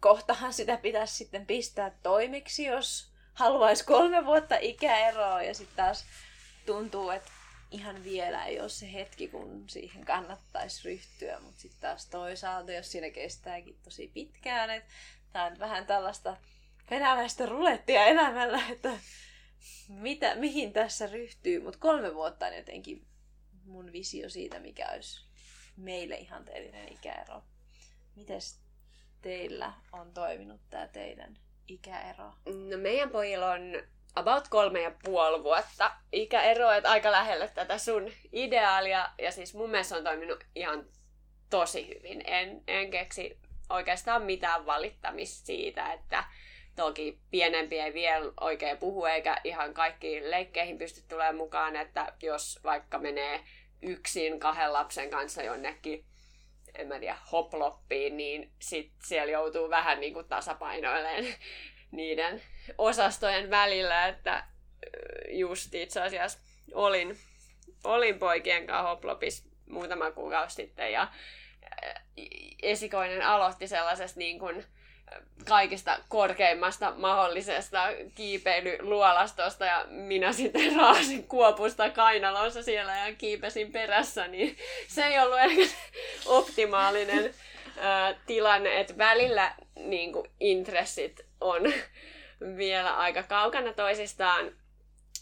kohtahan 0.00 0.52
sitä 0.52 0.76
pitäisi 0.76 1.14
sitten 1.14 1.46
pistää 1.46 1.92
toimiksi, 2.02 2.64
jos 2.64 3.12
haluaisi 3.34 3.84
kolme 3.84 4.24
vuotta 4.24 4.56
ikäeroa 4.60 5.42
ja 5.42 5.54
sitten 5.54 5.76
taas 5.76 6.04
tuntuu, 6.66 7.10
että 7.10 7.30
ihan 7.70 8.04
vielä 8.04 8.44
ei 8.44 8.60
ole 8.60 8.68
se 8.68 8.92
hetki, 8.92 9.28
kun 9.28 9.64
siihen 9.68 10.04
kannattaisi 10.04 10.84
ryhtyä, 10.84 11.40
mutta 11.40 11.60
sitten 11.60 11.80
taas 11.80 12.06
toisaalta, 12.06 12.72
jos 12.72 12.92
siinä 12.92 13.10
kestääkin 13.10 13.78
tosi 13.82 14.10
pitkään, 14.14 14.70
että 14.70 14.92
tämä 15.32 15.44
on 15.44 15.58
vähän 15.58 15.86
tällaista 15.86 16.36
venäläistä 16.90 17.46
rulettia 17.46 18.04
elämällä, 18.04 18.62
että 18.70 18.90
mitä, 19.88 20.34
mihin 20.34 20.72
tässä 20.72 21.06
ryhtyy, 21.06 21.62
mutta 21.62 21.78
kolme 21.78 22.14
vuotta 22.14 22.46
on 22.46 22.56
jotenkin 22.56 23.06
mun 23.66 23.92
visio 23.92 24.28
siitä, 24.28 24.60
mikä 24.60 24.90
olisi 24.92 25.20
meille 25.76 26.14
ihanteellinen 26.14 26.92
ikäero. 26.92 27.42
Mites 28.16 28.60
teillä 29.22 29.72
on 29.92 30.14
toiminut 30.14 30.60
tämä 30.70 30.88
teidän 30.88 31.38
ikäero? 31.68 32.32
No 32.70 32.78
meidän 32.78 33.10
pojilla 33.10 33.52
on 33.52 33.60
about 34.14 34.48
kolme 34.48 34.82
ja 34.82 34.92
puoli 35.04 35.42
vuotta 35.42 35.92
ikäero, 36.12 36.70
että 36.70 36.90
aika 36.90 37.12
lähelle 37.12 37.48
tätä 37.48 37.78
sun 37.78 38.10
ideaalia. 38.32 39.08
Ja 39.18 39.32
siis 39.32 39.54
mun 39.54 39.70
mielestä 39.70 39.96
on 39.96 40.04
toiminut 40.04 40.44
ihan 40.54 40.86
tosi 41.50 41.88
hyvin. 41.88 42.22
En, 42.26 42.62
en 42.66 42.90
keksi 42.90 43.38
oikeastaan 43.70 44.22
mitään 44.22 44.66
valittamista 44.66 45.46
siitä, 45.46 45.92
että 45.92 46.24
toki 46.76 47.18
pienempi 47.30 47.78
ei 47.78 47.94
vielä 47.94 48.32
oikein 48.40 48.78
puhu, 48.78 49.04
eikä 49.04 49.40
ihan 49.44 49.74
kaikkiin 49.74 50.30
leikkeihin 50.30 50.78
pysty 50.78 51.02
tulemaan 51.08 51.36
mukaan, 51.36 51.76
että 51.76 52.12
jos 52.22 52.60
vaikka 52.64 52.98
menee 52.98 53.40
yksin 53.82 54.40
kahden 54.40 54.72
lapsen 54.72 55.10
kanssa 55.10 55.42
jonnekin 55.42 56.04
en 56.74 56.88
mä 56.88 56.98
tiedä, 56.98 57.18
hoploppiin, 57.32 58.16
niin 58.16 58.52
sit 58.58 58.92
siellä 59.04 59.32
joutuu 59.32 59.70
vähän 59.70 60.00
niin 60.00 60.14
kuin 60.14 60.26
niiden 61.90 62.42
osastojen 62.78 63.50
välillä, 63.50 64.06
että 64.06 64.44
just 65.28 65.74
itse 65.74 66.00
asiassa 66.00 66.38
olin, 66.74 67.18
olin 67.84 68.18
poikien 68.18 68.66
kanssa 68.66 68.88
hoplopissa 68.88 69.44
muutama 69.68 70.10
kuukausi 70.10 70.54
sitten 70.54 70.92
ja 70.92 71.08
esikoinen 72.62 73.22
aloitti 73.22 73.68
sellaisesta 73.68 74.18
niin 74.18 74.38
kuin, 74.38 74.64
kaikista 75.48 75.98
korkeimmasta 76.08 76.92
mahdollisesta 76.96 77.88
kiipeilyluolastosta 78.14 79.64
ja 79.64 79.84
minä 79.88 80.32
sitten 80.32 80.76
raasin 80.80 81.28
kuopusta 81.28 81.90
kainalossa 81.90 82.62
siellä 82.62 82.96
ja 82.96 83.14
kiipesin 83.14 83.72
perässä, 83.72 84.28
niin 84.28 84.56
se 84.88 85.04
ei 85.04 85.18
ollut 85.18 85.38
ehkä 85.38 85.74
optimaalinen 86.26 87.34
ää, 87.78 88.14
tilanne, 88.26 88.80
että 88.80 88.98
välillä 88.98 89.54
niin 89.76 90.12
kuin, 90.12 90.30
intressit 90.40 91.20
on 91.40 91.62
vielä 92.56 92.96
aika 92.96 93.22
kaukana 93.22 93.72
toisistaan, 93.72 94.52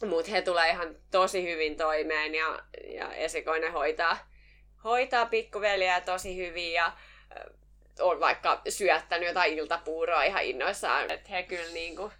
mutta 0.06 0.30
he 0.30 0.42
tulee 0.42 0.70
ihan 0.70 0.96
tosi 1.10 1.42
hyvin 1.42 1.76
toimeen 1.76 2.34
ja, 2.34 2.62
ja 2.84 3.12
esikoinen 3.14 3.72
hoitaa, 3.72 4.18
hoitaa 4.84 5.26
pikkuveliä 5.26 6.00
tosi 6.00 6.36
hyvin 6.36 6.72
ja 6.72 6.92
on 8.00 8.20
vaikka 8.20 8.62
syöttänyt 8.68 9.28
jotain 9.28 9.58
iltapuuroa 9.58 10.22
ihan 10.22 10.42
innoissaan. 10.42 11.10
Että 11.10 11.28
he 11.30 11.42
kyllä 11.42 11.72
niin 11.72 11.96
kuin 11.96 12.12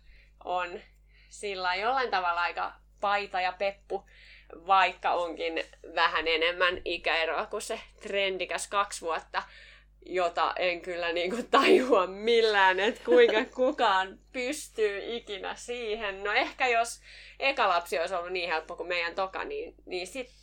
on 0.44 0.80
sillä 1.28 1.75
jollain 1.75 2.11
tavalla 2.11 2.40
aika 2.40 2.73
paita 3.00 3.40
ja 3.40 3.52
peppu, 3.52 4.04
vaikka 4.66 5.11
onkin 5.11 5.64
vähän 5.94 6.28
enemmän 6.28 6.80
ikäeroa 6.85 7.47
kuin 7.47 7.62
se 7.62 7.80
trendikäs 8.02 8.68
kaksi 8.68 9.00
vuotta, 9.00 9.42
jota 10.06 10.52
en 10.59 10.80
kyllä 10.80 11.12
niin 11.12 11.30
kuin 11.30 11.49
tajua 11.50 12.06
millään, 12.06 12.80
että 12.80 13.00
kuinka 13.04 13.44
kukaan 13.56 14.18
pystyy 14.32 15.16
ikinä 15.16 15.54
siihen. 15.54 16.25
No 16.25 16.32
ehkä 16.32 16.68
jos 16.68 17.00
eka 17.38 17.68
lapsi 17.68 17.99
olisi 17.99 18.14
ollut 18.14 18.32
niin 18.32 18.49
helppo 18.49 18.76
kuin 18.76 18.88
meidän 18.88 19.14
toka, 19.14 19.44
niin, 19.44 19.75
niin 19.87 20.06
sitten 20.06 20.41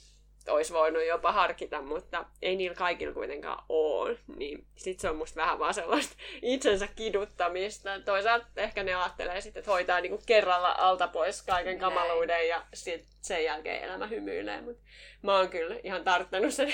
olisi 0.49 0.73
voinut 0.73 1.05
jopa 1.05 1.31
harkita, 1.31 1.81
mutta 1.81 2.25
ei 2.41 2.55
niillä 2.55 2.75
kaikilla 2.75 3.13
kuitenkaan 3.13 3.63
ole. 3.69 4.17
Niin 4.35 4.65
sit 4.75 4.99
se 4.99 5.09
on 5.09 5.15
musta 5.15 5.41
vähän 5.41 5.59
vaan 5.59 5.73
sellaista 5.73 6.15
itsensä 6.41 6.87
kiduttamista. 6.95 7.99
Toisaalta 7.99 8.45
ehkä 8.55 8.83
ne 8.83 8.95
ajattelee 8.95 9.41
sitten, 9.41 9.59
että 9.59 9.71
hoitaa 9.71 10.01
niinku 10.01 10.21
kerralla 10.25 10.75
alta 10.77 11.07
pois 11.07 11.41
kaiken 11.41 11.79
kamaluuden 11.79 12.47
ja 12.47 12.65
sit 12.73 13.05
sen 13.21 13.43
jälkeen 13.43 13.83
elämä 13.83 14.07
hymyilee. 14.07 14.61
Mut 14.61 14.77
mä 15.21 15.37
oon 15.37 15.49
kyllä 15.49 15.75
ihan 15.83 16.03
tarttanut 16.03 16.53
sen 16.53 16.71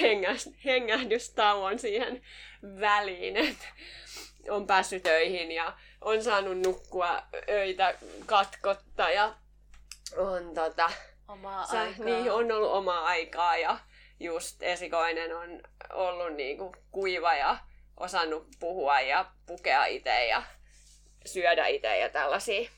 hengähdystauon 0.66 1.80
siihen 1.80 2.22
väliin, 2.80 3.38
että 3.38 3.66
on 4.50 4.68
päässyt 4.68 5.04
töihin 5.04 5.52
ja 5.52 5.74
on 6.02 6.24
saanut 6.24 6.58
nukkua 6.58 7.24
öitä 7.50 7.96
katkotta 8.26 9.10
ja 9.10 9.36
on 10.18 10.54
tota, 10.54 10.92
omaa 11.28 11.66
Sä, 11.66 11.82
aikaa. 11.82 12.06
Niin, 12.06 12.32
on 12.32 12.52
ollut 12.52 12.72
omaa 12.72 13.06
aikaa 13.06 13.58
ja 13.58 13.78
just 14.20 14.64
esikoinen 14.64 15.38
on 15.38 15.62
ollut 15.94 16.34
niinku 16.34 16.76
kuiva 16.92 17.36
ja 17.36 17.58
osannut 17.98 18.48
puhua 18.60 19.02
ja 19.02 19.32
pukea 19.46 19.86
itse 19.86 20.26
ja 20.26 20.44
syödä 21.26 21.68
itse 21.68 21.98
ja 22.00 22.10
tällaisia, 22.10 22.70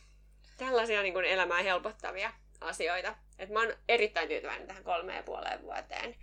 tällaisia 0.57 1.01
niin 1.01 1.25
elämää 1.25 1.61
helpottavia 1.61 2.31
asioita. 2.61 3.15
Et 3.39 3.49
mä 3.49 3.59
oon 3.59 3.73
erittäin 3.89 4.27
tyytyväinen 4.27 4.67
tähän 4.67 4.83
kolmeen 4.83 5.17
ja 5.17 5.23
puoleen 5.23 5.61
vuoteen. 5.61 6.15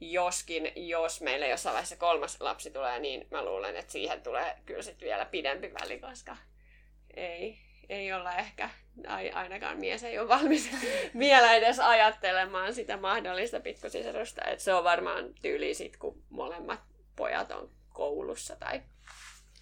Joskin, 0.00 0.72
jos 0.88 1.20
meille 1.20 1.48
jossain 1.48 1.74
vaiheessa 1.74 1.96
kolmas 1.96 2.40
lapsi 2.40 2.70
tulee, 2.70 2.98
niin 2.98 3.26
mä 3.30 3.44
luulen, 3.44 3.76
että 3.76 3.92
siihen 3.92 4.22
tulee 4.22 4.56
kyllä 4.66 4.82
sitten 4.82 5.06
vielä 5.06 5.24
pidempi 5.24 5.72
väli, 5.80 5.98
koska 5.98 6.36
ei, 7.16 7.58
ei 7.88 8.12
olla 8.12 8.36
ehkä, 8.36 8.70
ainakaan 9.34 9.78
mies 9.78 10.04
ei 10.04 10.18
ole 10.18 10.28
valmis 10.28 10.70
vielä 11.18 11.54
edes 11.54 11.78
ajattelemaan 11.78 12.74
sitä 12.74 12.96
mahdollista 12.96 13.60
pikkusisarusta. 13.60 14.44
Että 14.44 14.64
se 14.64 14.74
on 14.74 14.84
varmaan 14.84 15.34
tyyli 15.42 15.74
sit, 15.74 15.96
kun 15.96 16.22
molemmat 16.30 16.80
pojat 17.16 17.50
on 17.50 17.70
koulussa 17.88 18.56
tai, 18.56 18.82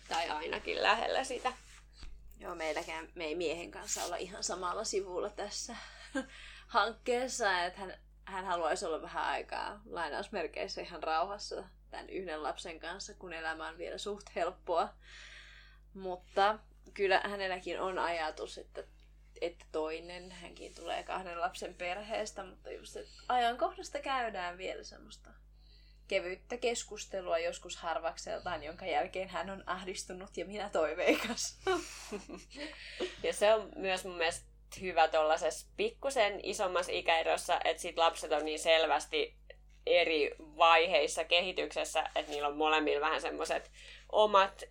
tai 0.09 0.29
ainakin 0.29 0.83
lähellä 0.83 1.25
sitä. 1.25 1.53
Joo, 2.41 2.55
meilläkään 2.55 3.09
me 3.15 3.25
ei 3.25 3.35
miehen 3.35 3.71
kanssa 3.71 4.05
olla 4.05 4.17
ihan 4.17 4.45
samalla 4.45 4.85
sivulla 4.85 5.31
tässä 5.31 5.77
hankkeessa, 6.67 7.65
että 7.65 7.81
hän, 7.81 7.95
hän 8.25 8.45
haluaisi 8.45 8.87
olla 8.87 9.03
vähän 9.03 9.25
aikaa 9.25 9.81
lainausmerkeissä 9.87 10.81
ihan 10.81 11.03
rauhassa 11.03 11.65
tämän 11.91 12.11
yhden 12.11 12.43
lapsen 12.43 12.81
kanssa, 12.81 13.15
kun 13.15 13.33
elämä 13.33 13.69
on 13.69 13.79
vielä 13.79 13.99
suht 13.99 14.27
helppoa. 14.35 14.89
Mutta 15.95 16.59
kyllä 16.95 17.21
hänelläkin 17.25 17.81
on 17.81 17.99
ajatus, 17.99 18.59
että, 18.59 18.85
että 19.41 19.65
toinen, 19.73 20.31
hänkin 20.31 20.75
tulee 20.75 21.03
kahden 21.03 21.41
lapsen 21.41 21.75
perheestä, 21.75 22.45
mutta 22.45 22.71
just 22.71 22.97
ajankohdasta 23.29 23.99
käydään 23.99 24.59
vielä 24.59 24.83
semmoista 24.83 25.31
kevyttä 26.09 26.57
keskustelua 26.57 27.39
joskus 27.39 27.77
harvakseltaan, 27.77 28.63
jonka 28.63 28.87
jälkeen 28.87 29.29
hän 29.29 29.51
on 29.51 29.63
ahdistunut 29.67 30.37
ja 30.37 30.45
minä 30.45 30.69
toiveikas. 30.69 31.59
ja 33.25 33.33
se 33.33 33.55
on 33.55 33.73
myös 33.77 34.05
mun 34.05 34.17
mielestä 34.17 34.47
hyvä 34.81 35.09
tuollaisessa 35.09 35.67
pikkusen 35.77 36.41
isommassa 36.43 36.93
ikäerossa, 36.93 37.61
että 37.65 37.83
sit 37.83 37.99
lapset 37.99 38.33
on 38.33 38.45
niin 38.45 38.59
selvästi 38.59 39.37
eri 39.87 40.35
vaiheissa 40.39 41.25
kehityksessä, 41.25 42.05
että 42.15 42.33
niillä 42.33 42.49
on 42.49 42.57
molemmilla 42.57 43.01
vähän 43.01 43.21
semmoiset 43.21 43.71
omat 44.13 44.65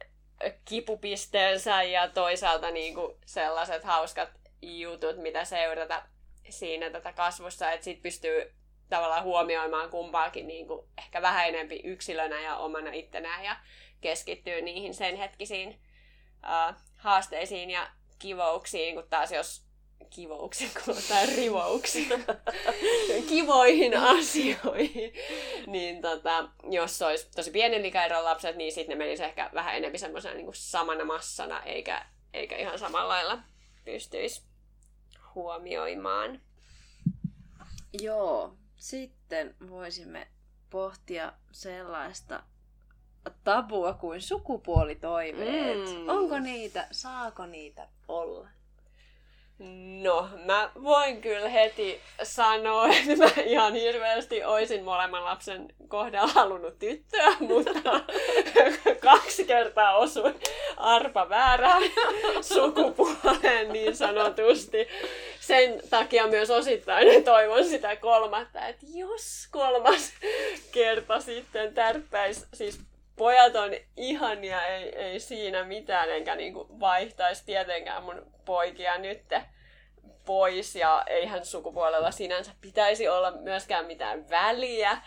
kipupisteensä 0.66 1.84
ja 1.84 2.08
toisaalta 2.08 2.72
niinku 2.72 3.18
sellaiset 3.26 3.84
hauskat 3.84 4.30
jutut, 4.62 5.18
mitä 5.18 5.46
seurata 5.46 6.04
siinä 6.50 6.90
tätä 6.90 7.14
kasvussa, 7.14 7.72
että 7.72 7.84
sit 7.84 8.02
pystyy 8.02 8.54
tavallaan 8.90 9.24
huomioimaan 9.24 9.90
kumpaakin 9.90 10.48
niin 10.48 10.68
kuin 10.68 10.88
ehkä 10.98 11.22
vähän 11.22 11.48
enempi 11.48 11.82
yksilönä 11.84 12.42
ja 12.42 12.58
omana 12.58 12.92
ittenään 12.92 13.44
ja 13.44 13.56
keskittyy 14.02 14.62
niihin 14.62 14.94
sen 14.94 15.16
hetkisiin 15.16 15.70
uh, 16.44 16.76
haasteisiin 16.98 17.70
ja 17.70 17.90
kivouksiin, 18.20 18.96
kun 18.96 19.08
taas 19.10 19.32
jos 19.32 19.63
kivouksiin 20.10 20.72
tai 21.10 21.26
rivouksiin, 21.36 22.26
kivoihin 23.30 23.98
asioihin, 23.98 25.14
niin 25.68 26.02
tota, 26.02 26.50
jos 26.70 27.02
olisi 27.02 27.28
tosi 27.36 27.52
pienen 27.52 27.86
ikäeron 27.86 28.24
lapset, 28.24 28.56
niin 28.56 28.72
sitten 28.72 28.98
ne 28.98 29.06
menisi 29.06 29.24
ehkä 29.24 29.50
vähän 29.54 29.76
enemmän 29.76 30.00
semmoisena 30.00 30.36
niin 30.36 30.48
samana 30.54 31.06
massana, 31.06 31.64
eikä, 31.64 32.06
eikä 32.34 32.58
ihan 32.58 32.80
samalla 32.80 33.10
lailla 33.10 33.40
pystyisi 33.86 34.44
huomioimaan. 35.36 36.42
Joo, 38.02 38.54
sitten 38.76 39.56
voisimme 39.70 40.28
pohtia 40.70 41.34
sellaista 41.52 42.44
tabua 43.44 43.94
kuin 43.94 44.22
sukupuolitoiveet. 44.22 45.90
Mm. 45.90 46.10
Onko 46.10 46.40
niitä, 46.40 46.88
saako 46.92 47.46
niitä 47.46 47.88
olla? 48.08 48.50
No, 50.02 50.30
mä 50.46 50.72
voin 50.84 51.22
kyllä 51.22 51.50
heti 51.50 52.02
sanoa, 52.24 52.88
että 52.96 53.16
mä 53.18 53.30
ihan 53.46 53.74
hirveästi 53.74 54.44
oisin 54.44 54.84
molemman 54.84 55.26
lapsen 55.26 55.68
kohdalla 55.88 56.34
halunnut 56.34 56.80
tyttöä, 56.80 57.36
mutta 57.50 57.72
kaksi 59.00 59.46
kertaa 59.46 59.98
osui 59.98 60.36
arpa 60.78 61.30
väärään 61.30 61.84
sukupuoleen 62.54 63.74
niin 63.74 63.96
sanotusti. 63.96 64.88
Sen 65.40 65.82
takia 65.90 66.28
myös 66.28 66.50
osittain 66.50 67.24
toivon 67.24 67.66
sitä 67.66 67.96
kolmatta, 67.96 68.68
että 68.68 68.86
jos 68.94 69.48
kolmas 69.52 70.14
kerta 70.72 71.20
sitten 71.20 71.74
tärppäisi, 71.74 72.46
siis 72.54 72.80
pojat 73.16 73.56
on 73.56 73.72
ihania, 73.98 74.66
ei, 74.66 74.96
ei 74.96 75.20
siinä 75.20 75.64
mitään, 75.64 76.10
enkä 76.10 76.36
niinku 76.36 76.68
vaihtaisi 76.80 77.46
tietenkään 77.46 78.04
mun 78.04 78.33
poikia 78.46 78.98
nyt 78.98 79.22
pois, 80.26 80.76
ja 80.76 81.04
eihän 81.08 81.46
sukupuolella 81.46 82.12
sinänsä 82.12 82.52
pitäisi 82.62 83.10
olla 83.10 83.32
myöskään 83.32 83.86
mitään 83.86 84.30
väliä, 84.30 84.98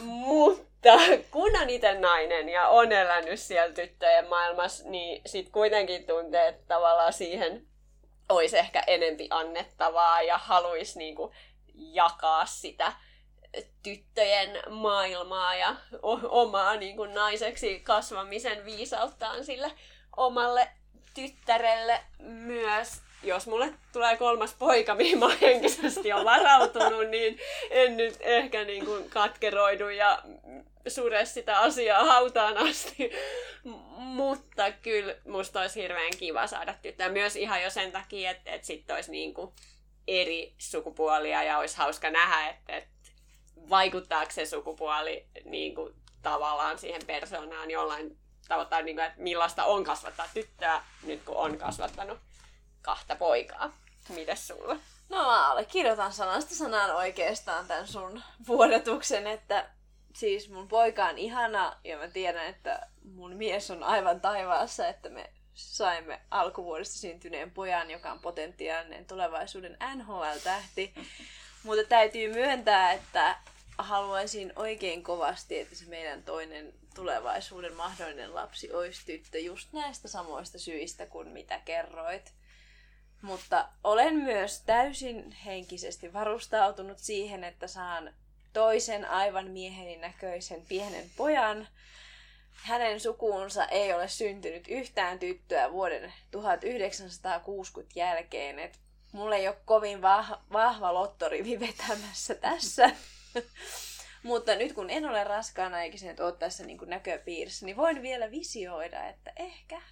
mutta 0.00 0.92
kun 1.30 1.56
on 1.62 1.70
itse 1.70 1.94
nainen 1.94 2.48
ja 2.48 2.68
on 2.68 2.92
elänyt 2.92 3.40
siellä 3.40 3.74
tyttöjen 3.74 4.28
maailmassa, 4.28 4.88
niin 4.88 5.22
sit 5.26 5.48
kuitenkin 5.48 6.06
tuntee, 6.06 6.48
että 6.48 6.64
tavallaan 6.68 7.12
siihen 7.12 7.66
olisi 8.28 8.58
ehkä 8.58 8.82
enempi 8.86 9.26
annettavaa 9.30 10.22
ja 10.22 10.38
haluaisi 10.38 10.98
niinku 10.98 11.32
jakaa 11.74 12.46
sitä 12.46 12.92
tyttöjen 13.82 14.62
maailmaa 14.70 15.54
ja 15.54 15.76
omaa 16.28 16.76
niin 16.76 16.96
kuin 16.96 17.14
naiseksi 17.14 17.80
kasvamisen 17.80 18.64
viisauttaan 18.64 19.44
sille 19.44 19.72
omalle 20.16 20.68
tyttärelle 21.20 22.00
myös. 22.18 23.00
Jos 23.22 23.46
mulle 23.46 23.74
tulee 23.92 24.16
kolmas 24.16 24.54
poika, 24.54 24.94
mihin 25.00 25.18
mä 25.18 25.28
henkisesti 25.40 26.12
on 26.12 26.24
varautunut, 26.24 27.08
niin 27.10 27.38
en 27.70 27.96
nyt 27.96 28.16
ehkä 28.20 28.64
niin 28.64 28.84
kuin 28.84 29.10
katkeroidu 29.10 29.88
ja 29.88 30.22
sure 30.88 31.24
sitä 31.24 31.58
asiaa 31.58 32.04
hautaan 32.04 32.56
asti. 32.56 33.10
Mutta 33.96 34.72
kyllä 34.72 35.14
musta 35.26 35.60
olisi 35.60 35.82
hirveän 35.82 36.12
kiva 36.18 36.46
saada 36.46 36.74
tyttöä. 36.82 37.08
Myös 37.08 37.36
ihan 37.36 37.62
jo 37.62 37.70
sen 37.70 37.92
takia, 37.92 38.30
että, 38.30 38.50
että 38.50 38.66
sitten 38.66 38.96
olisi 38.96 39.10
niin 39.10 39.34
kuin 39.34 39.52
eri 40.08 40.54
sukupuolia 40.58 41.42
ja 41.42 41.58
olisi 41.58 41.76
hauska 41.76 42.10
nähdä, 42.10 42.48
että, 42.48 42.76
että 42.76 43.10
vaikuttaako 43.70 44.30
se 44.30 44.46
sukupuoli 44.46 45.26
niin 45.44 45.74
kuin, 45.74 45.94
tavallaan 46.22 46.78
siihen 46.78 47.02
persoonaan 47.06 47.70
jollain 47.70 48.18
tavalla, 48.48 48.82
niin 48.82 48.96
kuin, 48.96 49.06
että 49.06 49.20
millaista 49.22 49.64
on 49.64 49.84
kasvattaa 49.84 50.26
tyttöä 50.34 50.82
nyt 51.02 51.22
kun 51.24 51.36
on 51.36 51.58
kasvattanut 51.58 52.18
kahta 52.82 53.16
poikaa. 53.16 53.72
Mites 54.08 54.48
sulla? 54.48 54.76
No 55.08 55.16
mä 55.16 55.50
allekirjoitan 55.50 56.12
sanasta 56.12 56.54
sanaan 56.54 56.96
oikeastaan 56.96 57.66
tämän 57.66 57.88
sun 57.88 58.22
vuodatuksen, 58.46 59.26
että 59.26 59.70
siis 60.14 60.50
mun 60.50 60.68
poika 60.68 61.04
on 61.04 61.18
ihana 61.18 61.76
ja 61.84 61.98
mä 61.98 62.08
tiedän, 62.08 62.46
että 62.46 62.88
mun 63.14 63.36
mies 63.36 63.70
on 63.70 63.82
aivan 63.82 64.20
taivaassa, 64.20 64.88
että 64.88 65.08
me 65.08 65.30
saimme 65.54 66.20
alkuvuodesta 66.30 66.98
syntyneen 66.98 67.50
pojan, 67.50 67.90
joka 67.90 68.12
on 68.12 68.20
potentiaalinen 68.20 69.06
tulevaisuuden 69.06 69.76
NHL-tähti. 69.94 70.94
Mutta 71.62 71.84
täytyy 71.88 72.32
myöntää, 72.32 72.92
että 72.92 73.36
haluaisin 73.78 74.52
oikein 74.56 75.02
kovasti, 75.02 75.58
että 75.58 75.74
se 75.74 75.84
meidän 75.84 76.22
toinen 76.22 76.74
tulevaisuuden 76.98 77.74
mahdollinen 77.74 78.34
lapsi 78.34 78.72
olisi 78.72 79.06
tyttö 79.06 79.38
just 79.38 79.72
näistä 79.72 80.08
samoista 80.08 80.58
syistä 80.58 81.06
kuin 81.06 81.28
mitä 81.28 81.60
kerroit. 81.64 82.32
Mutta 83.22 83.68
olen 83.84 84.16
myös 84.16 84.62
täysin 84.62 85.30
henkisesti 85.30 86.12
varustautunut 86.12 86.98
siihen, 86.98 87.44
että 87.44 87.66
saan 87.66 88.14
toisen 88.52 89.04
aivan 89.04 89.50
mieheni 89.50 89.96
näköisen 89.96 90.62
pienen 90.68 91.10
pojan. 91.16 91.68
Hänen 92.50 93.00
sukuunsa 93.00 93.64
ei 93.64 93.92
ole 93.92 94.08
syntynyt 94.08 94.68
yhtään 94.68 95.18
tyttöä 95.18 95.72
vuoden 95.72 96.12
1960 96.30 98.00
jälkeen. 98.00 98.58
Et 98.58 98.78
mulla 99.12 99.36
ei 99.36 99.48
ole 99.48 99.56
kovin 99.64 100.02
vahva, 100.02 100.40
vahva 100.52 100.94
lottorivi 100.94 101.60
vetämässä 101.60 102.34
tässä. 102.34 102.90
Mutta 104.28 104.54
nyt 104.54 104.72
kun 104.72 104.90
en 104.90 105.06
ole 105.06 105.24
raskaana 105.24 105.82
eikä 105.82 105.98
se 105.98 106.06
nyt 106.06 106.20
ole 106.20 106.32
tässä 106.32 106.66
niin 106.66 106.78
kuin 106.78 106.90
näköpiirissä, 106.90 107.66
niin 107.66 107.76
voin 107.76 108.02
vielä 108.02 108.30
visioida, 108.30 109.08
että 109.08 109.32
ehkä, 109.36 109.82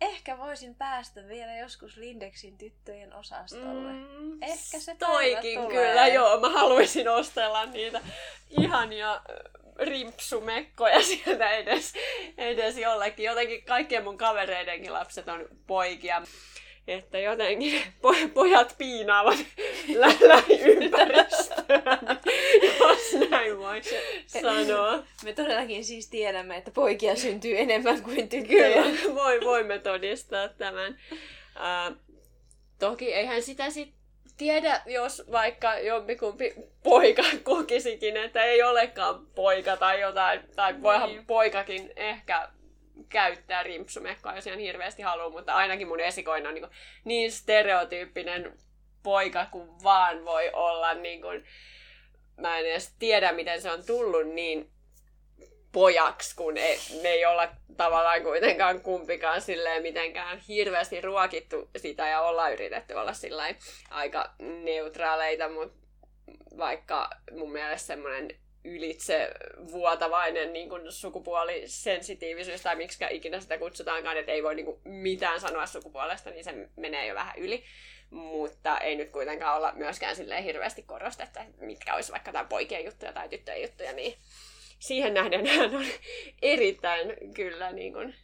ehkä 0.00 0.38
voisin 0.38 0.74
päästä 0.74 1.28
vielä 1.28 1.56
joskus 1.56 1.96
Lindexin 1.96 2.58
tyttöjen 2.58 3.14
osastolle. 3.14 3.92
Mm, 3.92 4.42
ehkä 4.42 4.80
se 4.80 4.96
Toikin 4.98 5.60
tulee. 5.60 5.76
kyllä, 5.76 6.06
joo. 6.06 6.40
Mä 6.40 6.48
haluaisin 6.48 7.08
ostella 7.08 7.66
niitä 7.66 8.00
ihania 8.50 9.22
rimpsumekkoja 9.76 11.02
sieltä 11.24 11.50
edes, 11.50 11.94
edes 12.38 12.78
jollekin. 12.78 13.24
Jotenkin 13.26 13.64
kaikkien 13.64 14.04
mun 14.04 14.18
kavereidenkin 14.18 14.92
lapset 14.92 15.28
on 15.28 15.48
poikia 15.66 16.22
että 16.88 17.18
jotenkin 17.18 17.82
pojat 18.34 18.74
piinaavat 18.78 19.38
lähiympäristöä, 20.20 21.82
jos 22.80 23.30
näin 23.30 23.58
voi 23.58 23.80
sanoa. 24.26 25.02
Me 25.24 25.32
todellakin 25.32 25.84
siis 25.84 26.08
tiedämme, 26.08 26.56
että 26.56 26.70
poikia 26.70 27.16
syntyy 27.16 27.58
enemmän 27.58 28.02
kuin 28.02 28.28
tyttöjä. 28.28 28.82
Kyllä, 28.82 29.14
voi, 29.14 29.40
voimme 29.44 29.78
todistaa 29.78 30.48
tämän. 30.48 30.98
Uh, 31.56 31.96
toki 32.78 33.14
eihän 33.14 33.42
sitä 33.42 33.70
sit 33.70 33.96
tiedä, 34.36 34.82
jos 34.86 35.22
vaikka 35.32 35.78
jompikumpi 35.78 36.54
poika 36.82 37.22
kokisikin, 37.42 38.16
että 38.16 38.44
ei 38.44 38.62
olekaan 38.62 39.26
poika 39.26 39.76
tai 39.76 40.00
jotain, 40.00 40.40
tai 40.56 40.82
voihan 40.82 41.08
niin. 41.08 41.26
poikakin 41.26 41.92
ehkä 41.96 42.48
käyttää 43.08 43.62
rimpsumekkoa, 43.62 44.36
jos 44.36 44.46
ihan 44.46 44.58
hirveästi 44.58 45.02
haluaa, 45.02 45.30
mutta 45.30 45.54
ainakin 45.54 45.88
mun 45.88 46.00
esikoina 46.00 46.48
on 46.48 46.54
niin, 46.54 46.68
niin 47.04 47.32
stereotyyppinen 47.32 48.58
poika 49.02 49.46
kuin 49.50 49.82
vaan 49.82 50.24
voi 50.24 50.50
olla. 50.52 50.94
Niin 50.94 51.20
kuin, 51.20 51.44
mä 52.36 52.58
en 52.58 52.66
edes 52.66 52.94
tiedä, 52.98 53.32
miten 53.32 53.62
se 53.62 53.70
on 53.70 53.86
tullut 53.86 54.28
niin 54.28 54.70
pojaksi, 55.72 56.36
kun 56.36 56.56
ei, 56.58 56.78
me 57.02 57.08
ei 57.08 57.26
olla 57.26 57.48
tavallaan 57.76 58.22
kuitenkaan 58.22 58.80
kumpikaan 58.80 59.40
silleen 59.40 59.82
mitenkään 59.82 60.38
hirveästi 60.38 61.00
ruokittu 61.00 61.70
sitä 61.76 62.08
ja 62.08 62.20
ollaan 62.20 62.52
yritetty 62.52 62.94
olla 62.94 63.12
aika 63.90 64.30
neutraaleita, 64.38 65.48
mutta 65.48 65.86
vaikka 66.58 67.10
mun 67.32 67.52
mielestä 67.52 67.86
semmoinen 67.86 68.28
ylitse 68.66 69.30
vuotavainen 69.72 70.52
niin 70.52 70.68
kuin 70.68 70.92
sukupuolisensitiivisyys 70.92 72.62
tai 72.62 72.76
miksi 72.76 73.04
ikinä 73.10 73.40
sitä 73.40 73.58
kutsutaankaan, 73.58 74.16
että 74.16 74.32
ei 74.32 74.42
voi 74.42 74.54
niin 74.54 74.66
kuin 74.66 74.80
mitään 74.84 75.40
sanoa 75.40 75.66
sukupuolesta, 75.66 76.30
niin 76.30 76.44
se 76.44 76.68
menee 76.76 77.06
jo 77.06 77.14
vähän 77.14 77.38
yli. 77.38 77.64
Mutta 78.10 78.78
ei 78.78 78.96
nyt 78.96 79.10
kuitenkaan 79.10 79.56
olla 79.56 79.72
myöskään 79.72 80.16
silleen 80.16 80.44
hirveästi 80.44 80.82
korostettu, 80.82 81.38
että 81.40 81.64
mitkä 81.64 81.94
olisi 81.94 82.12
vaikka 82.12 82.28
jotain 82.28 82.48
poikien 82.48 82.84
juttuja 82.84 83.12
tai 83.12 83.28
tyttöjen 83.28 83.62
juttuja, 83.62 83.92
niin 83.92 84.18
siihen 84.78 85.14
nähden 85.14 85.46
hän 85.56 85.74
on 85.74 85.86
erittäin 86.42 87.34
kyllä 87.34 87.72
niin 87.72 87.92
kuin 87.92 88.14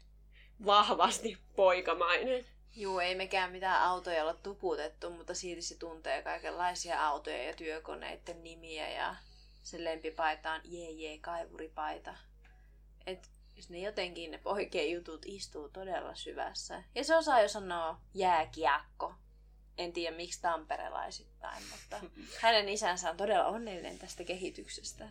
vahvasti 0.66 1.38
poikamainen. 1.56 2.44
Joo, 2.76 3.00
ei 3.00 3.14
mekään 3.14 3.52
mitään 3.52 3.82
autoja 3.82 4.22
olla 4.22 4.34
tuputettu, 4.34 5.10
mutta 5.10 5.34
silti 5.34 5.62
se 5.62 5.78
tuntee 5.78 6.22
kaikenlaisia 6.22 7.06
autoja 7.06 7.42
ja 7.42 7.54
työkoneiden 7.54 8.42
nimiä 8.42 8.90
ja 8.90 9.14
sen 9.62 9.84
lempipaita 9.84 10.52
on 10.52 10.60
jee 10.64 10.90
jee 10.90 11.18
kaivuripaita. 11.18 12.14
Et 13.06 13.30
ne 13.68 13.78
jotenkin 13.78 14.30
ne 14.30 14.38
poikien 14.38 14.90
jutut 14.90 15.26
istuu 15.26 15.68
todella 15.68 16.14
syvässä. 16.14 16.82
Ja 16.94 17.04
se 17.04 17.16
osaa 17.16 17.40
jo 17.40 17.48
sanoa 17.48 18.00
jääkiekko. 18.14 19.14
En 19.78 19.92
tiedä 19.92 20.16
miksi 20.16 20.40
tamperelaisittain, 20.40 21.62
mutta 21.70 22.00
hänen 22.42 22.68
isänsä 22.68 23.10
on 23.10 23.16
todella 23.16 23.46
onnellinen 23.46 23.98
tästä 23.98 24.24
kehityksestä. 24.24 25.08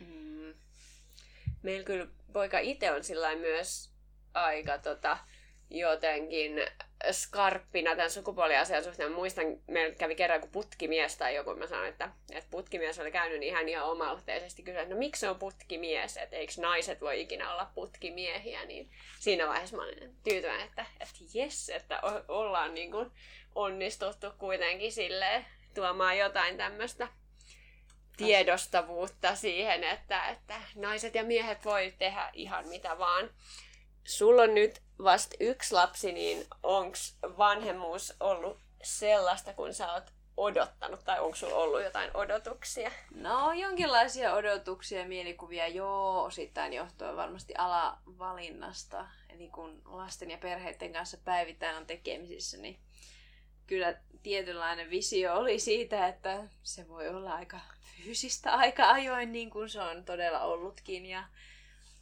Mm. 0.00 0.54
Meillä 1.62 1.84
kyllä 1.84 2.06
poika 2.32 2.58
itse 2.58 2.92
on 2.92 3.04
sillä 3.04 3.34
myös 3.34 3.90
aika 4.34 4.78
tota, 4.78 5.18
jotenkin 5.70 6.52
skarppina 7.12 7.96
tämän 7.96 8.10
sukupuoliasian 8.10 8.84
suhteen. 8.84 9.12
Muistan, 9.12 9.46
meillä 9.66 9.94
kävi 9.94 10.14
kerran 10.14 10.40
kun 10.40 10.50
putkimies 10.50 11.16
tai 11.16 11.34
joku, 11.34 11.54
mä 11.54 11.66
sanoin, 11.66 11.88
että, 11.88 12.10
että 12.32 12.50
putkimies 12.50 12.98
oli 12.98 13.12
käynyt, 13.12 13.52
hän 13.52 13.68
ihan 13.68 13.90
oma-aloitteisesti 13.90 14.62
kysyi, 14.62 14.80
että 14.80 14.94
no 14.94 14.98
miksi 14.98 15.20
se 15.20 15.28
on 15.28 15.38
putkimies, 15.38 16.16
että 16.16 16.36
eikö 16.36 16.52
naiset 16.56 17.00
voi 17.00 17.20
ikinä 17.20 17.52
olla 17.52 17.70
putkimiehiä, 17.74 18.64
niin 18.64 18.90
siinä 19.18 19.48
vaiheessa 19.48 19.76
mä 19.76 19.82
olin 19.82 20.16
tyytyväinen, 20.24 20.66
että, 20.66 20.86
että 21.00 21.18
jes, 21.34 21.68
että 21.68 22.00
ollaan 22.28 22.74
niin 22.74 22.90
kuin 22.90 23.10
onnistuttu 23.54 24.26
kuitenkin 24.38 24.92
silleen 24.92 25.46
tuomaan 25.74 26.18
jotain 26.18 26.56
tämmöistä 26.56 27.08
tiedostavuutta 28.16 29.34
siihen, 29.34 29.84
että, 29.84 30.28
että 30.28 30.54
naiset 30.74 31.14
ja 31.14 31.24
miehet 31.24 31.64
voi 31.64 31.94
tehdä 31.98 32.30
ihan 32.32 32.68
mitä 32.68 32.98
vaan. 32.98 33.30
Sulla 34.04 34.42
on 34.42 34.54
nyt 34.54 34.82
vasta 35.02 35.36
yksi 35.40 35.74
lapsi, 35.74 36.12
niin 36.12 36.46
onko 36.62 36.96
vanhemmuus 37.38 38.14
ollut 38.20 38.58
sellaista, 38.82 39.52
kun 39.54 39.74
sä 39.74 39.92
oot 39.92 40.12
odottanut, 40.36 41.04
tai 41.04 41.20
onko 41.20 41.36
sulla 41.36 41.54
ollut 41.54 41.82
jotain 41.82 42.10
odotuksia? 42.14 42.90
No, 43.14 43.52
jonkinlaisia 43.52 44.34
odotuksia 44.34 45.00
ja 45.00 45.08
mielikuvia, 45.08 45.68
joo, 45.68 46.24
osittain 46.24 46.72
johtuen 46.72 47.16
varmasti 47.16 47.54
alavalinnasta. 47.58 49.06
Eli 49.28 49.48
kun 49.48 49.82
lasten 49.84 50.30
ja 50.30 50.38
perheiden 50.38 50.92
kanssa 50.92 51.16
päivittäin 51.24 51.76
on 51.76 51.86
tekemisissä, 51.86 52.56
niin 52.56 52.78
kyllä 53.66 53.94
tietynlainen 54.22 54.90
visio 54.90 55.34
oli 55.34 55.58
siitä, 55.58 56.08
että 56.08 56.44
se 56.62 56.88
voi 56.88 57.08
olla 57.08 57.34
aika 57.34 57.60
fyysistä 57.96 58.52
aika 58.52 58.90
ajoin, 58.90 59.32
niin 59.32 59.50
kuin 59.50 59.68
se 59.68 59.80
on 59.80 60.04
todella 60.04 60.40
ollutkin. 60.40 61.06
Ja 61.06 61.24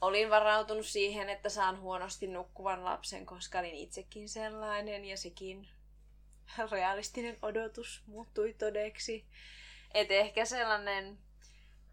olin 0.01 0.31
varautunut 0.31 0.87
siihen, 0.87 1.29
että 1.29 1.49
saan 1.49 1.81
huonosti 1.81 2.27
nukkuvan 2.27 2.85
lapsen, 2.85 3.27
koska 3.27 3.59
olin 3.59 3.75
itsekin 3.75 4.29
sellainen 4.29 5.05
ja 5.05 5.17
sekin 5.17 5.69
realistinen 6.71 7.39
odotus 7.43 8.03
muuttui 8.07 8.55
todeksi. 8.59 9.25
Et 9.95 10.11
ehkä 10.11 10.45
sellainen 10.45 11.19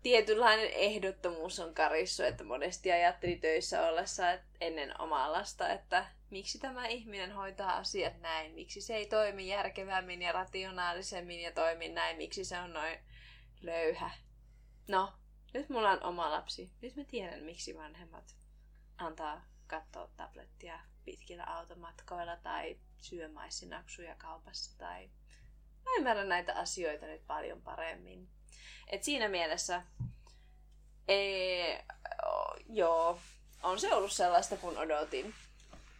tietynlainen 0.03 0.69
ehdottomuus 0.73 1.59
on 1.59 1.73
karissu, 1.73 2.23
että 2.23 2.43
monesti 2.43 2.91
ajatteli 2.91 3.35
töissä 3.35 3.87
ollessa 3.87 4.31
että 4.31 4.47
ennen 4.61 5.01
omaa 5.01 5.31
lasta, 5.31 5.69
että 5.69 6.05
miksi 6.29 6.59
tämä 6.59 6.87
ihminen 6.87 7.31
hoitaa 7.31 7.77
asiat 7.77 8.21
näin, 8.21 8.53
miksi 8.53 8.81
se 8.81 8.95
ei 8.95 9.05
toimi 9.05 9.47
järkevämmin 9.47 10.21
ja 10.21 10.31
rationaalisemmin 10.31 11.41
ja 11.41 11.51
toimi 11.51 11.89
näin, 11.89 12.17
miksi 12.17 12.45
se 12.45 12.59
on 12.59 12.73
noin 12.73 12.99
löyhä. 13.61 14.11
No, 14.87 15.13
nyt 15.53 15.69
mulla 15.69 15.91
on 15.91 16.03
oma 16.03 16.31
lapsi. 16.31 16.71
Nyt 16.81 16.95
mä 16.95 17.03
tiedän, 17.03 17.43
miksi 17.43 17.77
vanhemmat 17.77 18.35
antaa 18.97 19.41
katsoa 19.67 20.09
tablettia 20.17 20.79
pitkillä 21.05 21.43
automatkoilla 21.43 22.37
tai 22.37 22.77
syö 23.01 23.29
maissinaksuja 23.29 24.15
kaupassa 24.15 24.77
tai 24.77 25.09
mä 25.85 25.91
ymmärrän 25.97 26.29
näitä 26.29 26.55
asioita 26.55 27.05
nyt 27.05 27.27
paljon 27.27 27.61
paremmin. 27.61 28.29
Et 28.87 29.03
siinä 29.03 29.27
mielessä 29.27 29.81
ei, 31.07 31.79
joo, 32.69 33.19
on 33.63 33.79
se 33.79 33.93
ollut 33.93 34.11
sellaista 34.11 34.57
kun 34.57 34.77
odotin. 34.77 35.35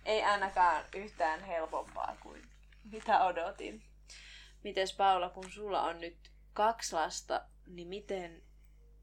Ei 0.05 0.23
ainakaan 0.23 0.85
yhtään 0.95 1.43
helpompaa 1.43 2.17
kuin 2.21 2.49
mitä 2.91 3.25
odotin. 3.25 3.83
Mites 4.63 4.93
Paula, 4.93 5.29
kun 5.29 5.51
sulla 5.51 5.81
on 5.81 6.01
nyt 6.01 6.31
kaksi 6.53 6.95
lasta, 6.95 7.45
niin 7.67 7.87
miten 7.87 8.42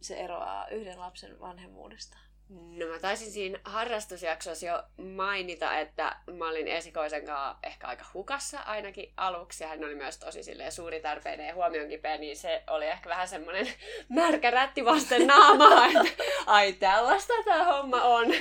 se 0.01 0.15
eroaa 0.15 0.69
yhden 0.69 1.01
lapsen 1.01 1.41
vanhemmuudesta? 1.41 2.17
No 2.51 2.87
mä 2.87 2.99
taisin 2.99 3.31
siinä 3.31 3.61
harrastusjaksossa 3.65 4.67
jo 4.67 4.83
mainita, 5.03 5.79
että 5.79 6.17
mä 6.33 6.49
olin 6.49 6.69
esikoisen 6.69 7.25
kanssa 7.25 7.57
ehkä 7.63 7.87
aika 7.87 8.05
hukassa 8.15 8.59
ainakin 8.61 9.13
aluksi. 9.17 9.65
Hän 9.65 9.85
oli 9.85 9.95
myös 9.95 10.19
tosi 10.19 10.43
silleen 10.43 10.73
suuritarpeinen 10.73 11.47
ja 11.47 11.55
huomion 11.55 11.89
kipeä, 11.89 12.17
niin 12.17 12.37
se 12.37 12.63
oli 12.67 12.87
ehkä 12.87 13.09
vähän 13.09 13.29
semmoinen 13.29 13.69
märkä 14.09 14.51
rätti 14.51 14.85
vasten 14.85 15.27
naamaa, 15.27 15.87
että 15.95 16.25
ai 16.47 16.73
tällaista 16.73 17.33
tämä 17.45 17.65
homma 17.65 18.03
on. 18.03 18.35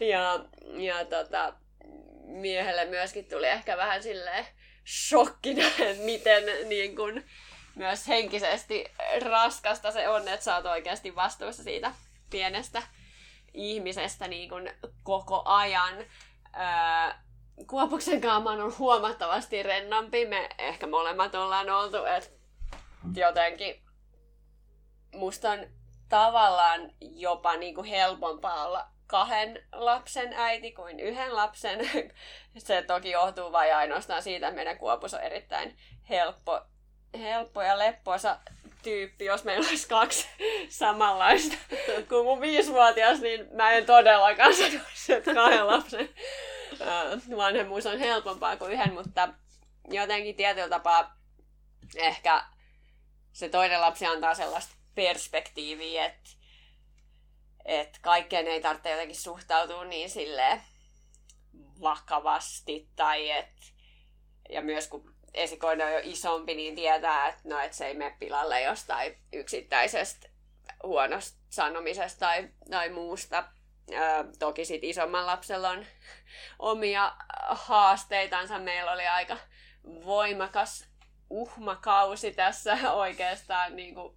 Ja, 0.00 0.44
ja 0.76 1.04
tota, 1.04 1.54
miehelle 2.24 2.84
myöskin 2.84 3.24
tuli 3.24 3.46
ehkä 3.46 3.76
vähän 3.76 4.02
silleen 4.02 4.46
shokkina, 4.86 5.66
että 5.66 6.02
miten 6.04 6.68
niin 6.68 6.96
kun, 6.96 7.22
myös 7.74 8.08
henkisesti 8.08 8.84
raskasta 9.24 9.92
se 9.92 10.08
on, 10.08 10.28
että 10.28 10.44
sä 10.44 10.56
oot 10.56 10.66
oikeasti 10.66 11.14
vastuussa 11.14 11.62
siitä 11.62 11.92
pienestä 12.30 12.82
ihmisestä 13.54 14.28
niin 14.28 14.48
kuin 14.48 14.70
koko 15.02 15.42
ajan. 15.44 15.94
Öö, 15.98 17.14
Kuopuksen 17.66 18.20
kanssa 18.20 18.50
on 18.50 18.78
huomattavasti 18.78 19.62
rennompi. 19.62 20.26
Me 20.26 20.48
ehkä 20.58 20.86
molemmat 20.86 21.34
ollaan 21.34 21.70
oltu, 21.70 21.96
että 22.04 22.30
jotenkin 23.14 23.82
musta 25.14 25.50
on 25.50 25.66
tavallaan 26.08 26.90
jopa 27.00 27.56
niin 27.56 27.74
kuin 27.74 27.86
helpompaa 27.86 28.66
olla 28.66 28.86
kahden 29.06 29.62
lapsen 29.72 30.32
äiti 30.32 30.72
kuin 30.72 31.00
yhden 31.00 31.36
lapsen. 31.36 31.90
Se 32.58 32.82
toki 32.82 33.10
johtuu 33.10 33.52
vain 33.52 33.76
ainoastaan 33.76 34.22
siitä, 34.22 34.48
että 34.48 34.56
meidän 34.56 34.78
kuopus 34.78 35.14
on 35.14 35.20
erittäin 35.20 35.78
helppo 36.08 36.60
helppo 37.18 37.62
ja 37.62 37.78
leppoisa 37.78 38.38
tyyppi, 38.82 39.24
jos 39.24 39.44
meillä 39.44 39.68
olisi 39.68 39.88
kaksi 39.88 40.28
samanlaista. 40.68 41.56
Kuin 42.08 42.24
mun 42.24 42.40
viisivuotias, 42.40 43.20
niin 43.20 43.46
mä 43.52 43.70
en 43.70 43.86
todellakaan 43.86 44.54
sanoisi, 44.54 45.12
että 45.12 45.34
kahden 45.34 45.66
lapsen 45.66 46.08
vanhemmuus 47.36 47.86
on 47.86 47.98
helpompaa 47.98 48.56
kuin 48.56 48.72
yhden, 48.72 48.92
mutta 48.92 49.28
jotenkin 49.90 50.36
tietyllä 50.36 50.68
tapaa 50.68 51.16
ehkä 51.96 52.44
se 53.32 53.48
toinen 53.48 53.80
lapsi 53.80 54.06
antaa 54.06 54.34
sellaista 54.34 54.74
perspektiiviä, 54.94 56.04
että 56.04 56.30
että 57.64 57.98
kaikkeen 58.02 58.46
ei 58.46 58.60
tarvitse 58.60 58.90
jotenkin 58.90 59.16
suhtautua 59.16 59.84
niin 59.84 60.10
silleen 60.10 60.62
vakavasti 61.80 62.88
tai 62.96 63.30
että 63.30 63.66
ja 64.50 64.62
myös 64.62 64.88
kun 64.88 65.13
esikoinen 65.34 65.86
on 65.86 65.92
jo 65.92 66.00
isompi, 66.02 66.54
niin 66.54 66.74
tietää, 66.74 67.28
että, 67.28 67.40
no, 67.44 67.58
että 67.58 67.76
se 67.76 67.86
ei 67.86 67.94
mene 67.94 68.16
pilalle 68.18 68.62
jostain 68.62 69.18
yksittäisestä 69.32 70.28
huonosta 70.82 71.38
sanomisesta 71.50 72.20
tai, 72.20 72.48
tai 72.70 72.88
muusta. 72.88 73.44
Ö, 73.90 73.94
toki 74.38 74.64
sit 74.64 74.84
isomman 74.84 75.26
lapsella 75.26 75.70
on 75.70 75.86
omia 76.58 77.16
haasteitansa. 77.48 78.58
Meillä 78.58 78.92
oli 78.92 79.06
aika 79.06 79.36
voimakas 79.84 80.88
uhmakausi 81.30 82.32
tässä 82.32 82.92
oikeastaan 82.92 83.76
niin 83.76 83.94
kuin 83.94 84.16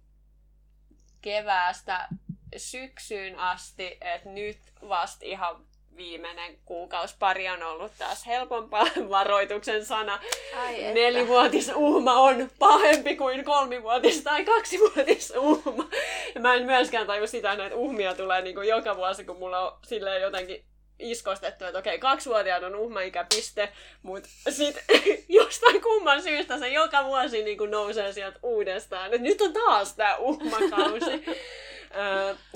keväästä 1.20 2.08
syksyyn 2.56 3.38
asti, 3.38 3.98
että 4.00 4.28
nyt 4.28 4.58
vasta 4.88 5.24
ihan 5.24 5.66
viimeinen 5.98 6.58
kuukausi 6.64 7.14
pari 7.18 7.48
on 7.48 7.62
ollut 7.62 7.92
taas 7.98 8.26
helpompaa 8.26 8.86
varoituksen 9.10 9.86
sana. 9.86 10.18
Ai 10.56 10.92
Nelivuotis 10.94 11.72
uhma 11.74 12.14
on 12.14 12.50
pahempi 12.58 13.16
kuin 13.16 13.44
kolmivuotis 13.44 14.22
tai 14.22 14.44
kaksivuotis 14.44 15.32
uhma. 15.36 15.88
Ja 16.34 16.40
mä 16.40 16.54
en 16.54 16.66
myöskään 16.66 17.06
taju 17.06 17.26
sitä, 17.26 17.52
että 17.52 17.76
uhmia 17.76 18.14
tulee 18.14 18.42
niin 18.42 18.54
kuin 18.54 18.68
joka 18.68 18.96
vuosi, 18.96 19.24
kun 19.24 19.38
mulla 19.38 19.60
on 19.60 19.78
silleen 19.84 20.22
jotenkin 20.22 20.64
iskostettu, 20.98 21.64
että 21.64 21.78
okei, 21.78 21.98
kaksivuotiaan 21.98 22.64
on 22.64 22.74
uhmaikäpiste, 22.74 23.72
mutta 24.02 24.28
sitten 24.48 24.82
jostain 25.28 25.82
kumman 25.82 26.22
syystä 26.22 26.58
se 26.58 26.68
joka 26.68 27.04
vuosi 27.04 27.42
niin 27.42 27.58
kuin 27.58 27.70
nousee 27.70 28.12
sieltä 28.12 28.38
uudestaan. 28.42 29.06
että 29.06 29.18
nyt 29.18 29.40
on 29.40 29.52
taas 29.52 29.94
tämä 29.94 30.16
uhmakausi. 30.16 31.24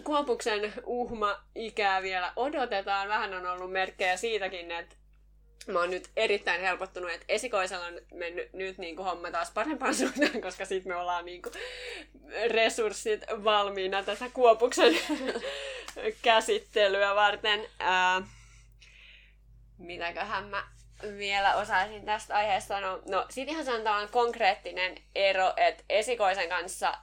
Kuopuksen 0.04 0.72
uhma-ikää 0.84 2.02
vielä 2.02 2.32
odotetaan. 2.36 3.08
Vähän 3.08 3.34
on 3.34 3.46
ollut 3.46 3.72
merkkejä 3.72 4.16
siitäkin, 4.16 4.70
että 4.70 4.96
mä 5.66 5.78
oon 5.78 5.90
nyt 5.90 6.10
erittäin 6.16 6.60
helpottunut, 6.60 7.10
että 7.10 7.26
esikoisella 7.28 7.86
on 7.86 8.00
mennyt 8.14 8.52
nyt 8.52 8.78
niin 8.78 8.96
kuin 8.96 9.06
homma 9.06 9.30
taas 9.30 9.50
parempaan 9.50 9.94
suuntaan, 9.98 10.40
koska 10.42 10.64
sitten 10.64 10.92
me 10.92 10.96
ollaan 10.96 11.24
niin 11.24 11.42
kuin 11.42 11.52
resurssit 12.48 13.24
valmiina 13.44 14.02
tätä 14.02 14.28
Kuopuksen 14.32 14.98
käsittelyä 16.22 17.14
varten. 17.14 17.66
Ää, 17.78 18.22
mitäköhän 19.78 20.44
mä 20.44 20.64
vielä 21.18 21.56
osaisin 21.56 22.04
tästä 22.04 22.34
aiheesta 22.34 22.74
sanoa. 22.74 22.98
No, 23.08 23.26
sit 23.30 23.48
ihan 23.48 23.64
sanotaan 23.64 24.08
konkreettinen 24.08 24.94
ero, 25.14 25.52
että 25.56 25.84
esikoisen 25.88 26.48
kanssa 26.48 26.94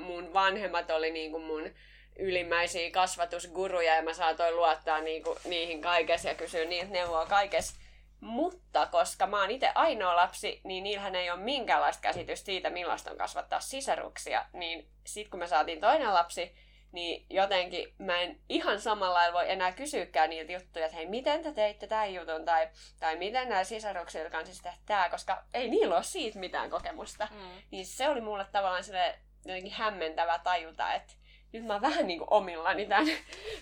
mun 0.00 0.32
vanhemmat 0.34 0.90
oli 0.90 1.10
niinku 1.10 1.38
mun 1.38 1.70
ylimmäisiä 2.18 2.90
kasvatusguruja 2.90 3.94
ja 3.94 4.02
mä 4.02 4.14
saatoin 4.14 4.56
luottaa 4.56 5.00
niinku 5.00 5.38
niihin 5.44 5.82
kaikessa 5.82 6.28
ja 6.28 6.34
kysyä 6.34 6.64
niiltä 6.64 6.92
neuvoa 6.92 7.26
kaikessa. 7.26 7.80
Mutta 8.20 8.86
koska 8.86 9.26
mä 9.26 9.40
oon 9.40 9.50
itse 9.50 9.72
ainoa 9.74 10.16
lapsi, 10.16 10.60
niin 10.64 10.84
niillähän 10.84 11.14
ei 11.14 11.30
ole 11.30 11.40
minkäänlaista 11.40 12.02
käsitystä 12.02 12.46
siitä, 12.46 12.70
millaista 12.70 13.10
on 13.10 13.16
kasvattaa 13.16 13.60
sisaruksia. 13.60 14.44
Niin 14.52 14.88
sit 15.06 15.28
kun 15.28 15.40
me 15.40 15.46
saatiin 15.46 15.80
toinen 15.80 16.14
lapsi, 16.14 16.54
niin 16.92 17.26
jotenkin 17.30 17.94
mä 17.98 18.20
en 18.20 18.40
ihan 18.48 18.80
samalla 18.80 19.14
lailla 19.14 19.38
voi 19.38 19.50
enää 19.50 19.72
kysyäkään 19.72 20.30
niiltä 20.30 20.52
juttuja, 20.52 20.84
että 20.84 20.96
hei, 20.96 21.06
miten 21.06 21.42
te 21.42 21.52
teitte 21.52 21.86
tämän 21.86 22.14
jutun, 22.14 22.44
tai, 22.44 22.68
tai 23.00 23.16
miten 23.16 23.48
nämä 23.48 23.64
sisarukset 23.64 24.32
kanssa 24.32 24.62
tehdään 24.62 24.82
tämä, 24.86 25.08
koska 25.08 25.44
ei 25.54 25.68
niillä 25.68 25.94
ole 25.94 26.04
siitä 26.04 26.38
mitään 26.38 26.70
kokemusta. 26.70 27.28
Mm. 27.30 27.62
Niin 27.70 27.86
se 27.86 28.08
oli 28.08 28.20
mulle 28.20 28.46
tavallaan 28.52 28.84
sille 28.84 29.18
jotenkin 29.44 29.72
hämmentävä 29.72 30.38
tajuta, 30.38 30.94
että 30.94 31.12
nyt 31.52 31.64
mä 31.64 31.72
oon 31.72 31.82
vähän 31.82 32.06
niin 32.06 32.18
kuin 32.18 32.28
omillani 32.30 32.86
tämän, 32.86 33.08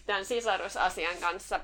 tämän 0.06 0.24
sisarusasian 0.24 1.16
kanssa. 1.16 1.60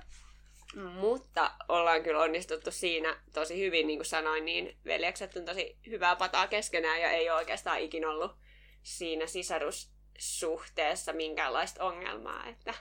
Mutta 1.01 1.51
ollaan 1.69 2.03
kyllä 2.03 2.23
onnistuttu 2.23 2.71
siinä 2.71 3.17
tosi 3.33 3.61
hyvin, 3.61 3.87
niin 3.87 3.99
kuin 3.99 4.07
sanoin, 4.07 4.45
niin 4.45 4.77
veljekset 4.85 5.37
on 5.37 5.45
tosi 5.45 5.77
hyvää 5.87 6.17
pataa 6.17 6.47
keskenään 6.47 7.01
ja 7.01 7.11
ei 7.11 7.31
ole 7.31 7.39
oikeastaan 7.39 7.81
ikin 7.81 8.07
ollut 8.07 8.37
siinä 8.83 9.27
sisarussuhteessa 9.27 11.13
minkäänlaista 11.13 11.85
ongelmaa, 11.85 12.47
että 12.47 12.75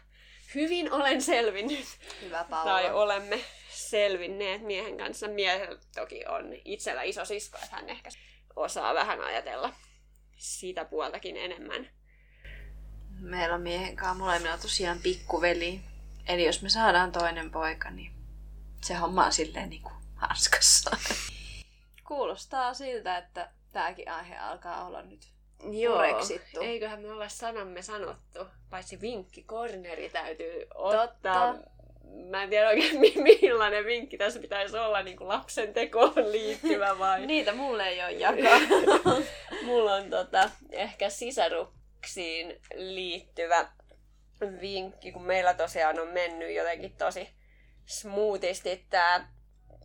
hyvin 0.55 0.91
olen 0.91 1.21
selvinnyt. 1.21 1.85
Hyvä 2.21 2.45
Paula. 2.49 2.71
Tai 2.71 2.93
olemme 2.93 3.39
selvinneet 3.69 4.61
miehen 4.61 4.97
kanssa. 4.97 5.27
Miehellä 5.27 5.79
toki 5.95 6.25
on 6.25 6.53
itsellä 6.65 7.03
iso 7.03 7.25
sisko, 7.25 7.57
että 7.63 7.75
hän 7.75 7.89
ehkä 7.89 8.09
osaa 8.55 8.93
vähän 8.93 9.21
ajatella 9.21 9.73
sitä 10.43 10.85
puoltakin 10.85 11.37
enemmän. 11.37 11.89
Meillä 13.19 13.55
on 13.55 13.61
miehen 13.61 13.95
kanssa 13.95 14.23
molemmilla 14.23 14.57
tosiaan 14.57 14.99
pikkuveli. 15.03 15.81
Eli 16.27 16.45
jos 16.45 16.61
me 16.61 16.69
saadaan 16.69 17.11
toinen 17.11 17.51
poika, 17.51 17.89
niin 17.89 18.11
se 18.81 18.93
homma 18.93 19.25
on 19.25 19.33
silleen 19.33 19.69
niin 19.69 19.81
kuin 19.81 19.93
hanskassa. 20.15 20.97
Kuulostaa 22.07 22.73
siltä, 22.73 23.17
että 23.17 23.49
tämäkin 23.71 24.11
aihe 24.11 24.37
alkaa 24.37 24.85
olla 24.87 25.01
nyt 25.01 25.27
Joo, 25.71 25.95
pureksittu. 25.95 26.61
eiköhän 26.61 27.01
me 27.01 27.11
olla 27.11 27.29
sanamme 27.29 27.81
sanottu. 27.81 28.39
Paitsi 28.69 29.01
vinkki, 29.01 29.43
korneri 29.43 30.09
täytyy 30.09 30.65
ottaa. 30.75 31.07
Totta. 31.07 31.55
Mä 32.29 32.43
en 32.43 32.49
tiedä 32.49 32.69
oikein 32.69 32.99
millainen 33.41 33.85
vinkki 33.85 34.17
tässä 34.17 34.39
pitäisi 34.39 34.77
olla 34.77 35.03
niin 35.03 35.17
kuin 35.17 35.27
lapsen 35.27 35.73
tekoon 35.73 36.31
liittyvä 36.31 36.99
vai... 36.99 37.25
Niitä 37.25 37.53
mulle 37.53 37.87
ei 37.87 38.03
ole 38.03 38.11
jakaa. 38.11 38.59
Mulla 39.65 39.95
on 39.95 40.09
tota, 40.09 40.49
ehkä 40.71 41.09
sisaruksiin 41.09 42.59
liittyvä 42.75 43.67
vinkki, 44.61 45.11
kun 45.11 45.23
meillä 45.23 45.53
tosiaan 45.53 45.99
on 45.99 46.07
mennyt 46.07 46.55
jotenkin 46.55 46.95
tosi 46.97 47.29
smoothisti 47.85 48.85
tämä 48.89 49.27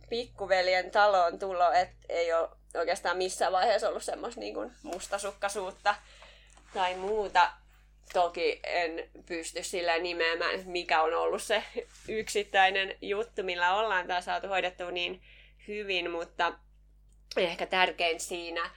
pikkuveljen 0.09 0.91
taloon 0.91 1.39
tulo, 1.39 1.71
että 1.71 1.95
ei 2.09 2.33
ole 2.33 2.49
oikeastaan 2.75 3.17
missään 3.17 3.51
vaiheessa 3.51 3.89
ollut 3.89 4.03
semmoista 4.03 4.39
niin 4.39 4.71
mustasukkaisuutta 4.83 5.95
tai 6.73 6.95
muuta. 6.95 7.51
Toki 8.13 8.59
en 8.63 9.09
pysty 9.25 9.63
sillä 9.63 9.97
nimeämään, 9.97 10.59
mikä 10.65 11.01
on 11.01 11.13
ollut 11.13 11.41
se 11.41 11.63
yksittäinen 12.07 12.95
juttu, 13.01 13.43
millä 13.43 13.75
ollaan 13.75 14.07
tämä 14.07 14.21
saatu 14.21 14.47
hoidettua 14.47 14.91
niin 14.91 15.21
hyvin, 15.67 16.11
mutta 16.11 16.53
ehkä 17.37 17.65
tärkein 17.65 18.19
siinä 18.19 18.69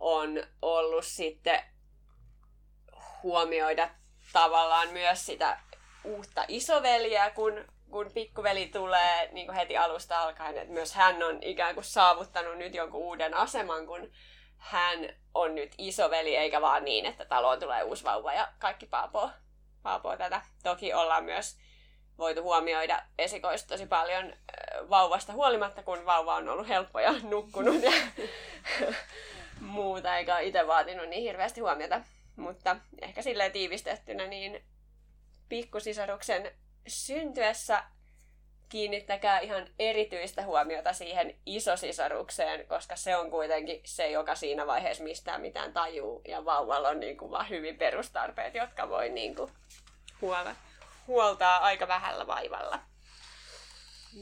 on 0.00 0.42
ollut 0.62 1.04
sitten 1.04 1.60
huomioida 3.22 3.90
tavallaan 4.32 4.88
myös 4.88 5.26
sitä 5.26 5.58
uutta 6.04 6.44
isoveliä, 6.48 7.30
kun, 7.30 7.64
kun 7.90 8.10
pikkuveli 8.14 8.66
tulee 8.66 9.28
niin 9.32 9.46
kuin 9.46 9.56
heti 9.56 9.76
alusta 9.76 10.22
alkaen, 10.22 10.58
että 10.58 10.72
myös 10.72 10.94
hän 10.94 11.22
on 11.22 11.42
ikään 11.42 11.74
kuin 11.74 11.84
saavuttanut 11.84 12.58
nyt 12.58 12.74
jonkun 12.74 13.00
uuden 13.00 13.34
aseman, 13.34 13.86
kun 13.86 14.12
hän 14.62 14.98
on 15.34 15.54
nyt 15.54 15.74
isoveli, 15.78 16.36
eikä 16.36 16.60
vaan 16.60 16.84
niin, 16.84 17.06
että 17.06 17.24
taloon 17.24 17.60
tulee 17.60 17.82
uusi 17.82 18.04
vauva 18.04 18.32
ja 18.32 18.48
kaikki 18.58 18.86
paapoo, 18.86 19.30
paapoo 19.82 20.16
tätä. 20.16 20.42
Toki 20.62 20.94
ollaan 20.94 21.24
myös 21.24 21.58
voitu 22.18 22.42
huomioida 22.42 23.02
esikoista 23.18 23.68
tosi 23.68 23.86
paljon 23.86 24.32
vauvasta 24.90 25.32
huolimatta, 25.32 25.82
kun 25.82 26.06
vauva 26.06 26.34
on 26.34 26.48
ollut 26.48 26.68
helppo 26.68 27.00
ja 27.00 27.14
nukkunut 27.22 27.82
ja 27.82 27.92
muuta, 29.60 30.16
eikä 30.16 30.38
itse 30.38 30.66
vaatinut 30.66 31.08
niin 31.08 31.22
hirveästi 31.22 31.60
huomiota. 31.60 32.00
Mutta 32.36 32.76
ehkä 33.02 33.22
silleen 33.22 33.52
tiivistettynä, 33.52 34.26
niin 34.26 34.64
pikkusisaruksen 35.48 36.52
syntyessä 36.86 37.84
kiinnittäkää 38.72 39.40
ihan 39.40 39.66
erityistä 39.78 40.42
huomiota 40.44 40.92
siihen 40.92 41.34
isosisarukseen, 41.46 42.66
koska 42.66 42.96
se 42.96 43.16
on 43.16 43.30
kuitenkin 43.30 43.80
se, 43.84 44.10
joka 44.10 44.34
siinä 44.34 44.66
vaiheessa 44.66 45.04
mistään 45.04 45.40
mitään 45.40 45.72
tajuu. 45.72 46.22
Ja 46.28 46.44
vauvalla 46.44 46.88
on 46.88 47.00
niin 47.00 47.16
kuin 47.16 47.30
vaan 47.30 47.48
hyvin 47.48 47.78
perustarpeet, 47.78 48.54
jotka 48.54 48.88
voi 48.88 49.08
niin 49.08 49.34
kuin 49.34 49.52
huolta, 50.20 50.56
huoltaa 51.06 51.58
aika 51.58 51.88
vähällä 51.88 52.26
vaivalla. 52.26 52.78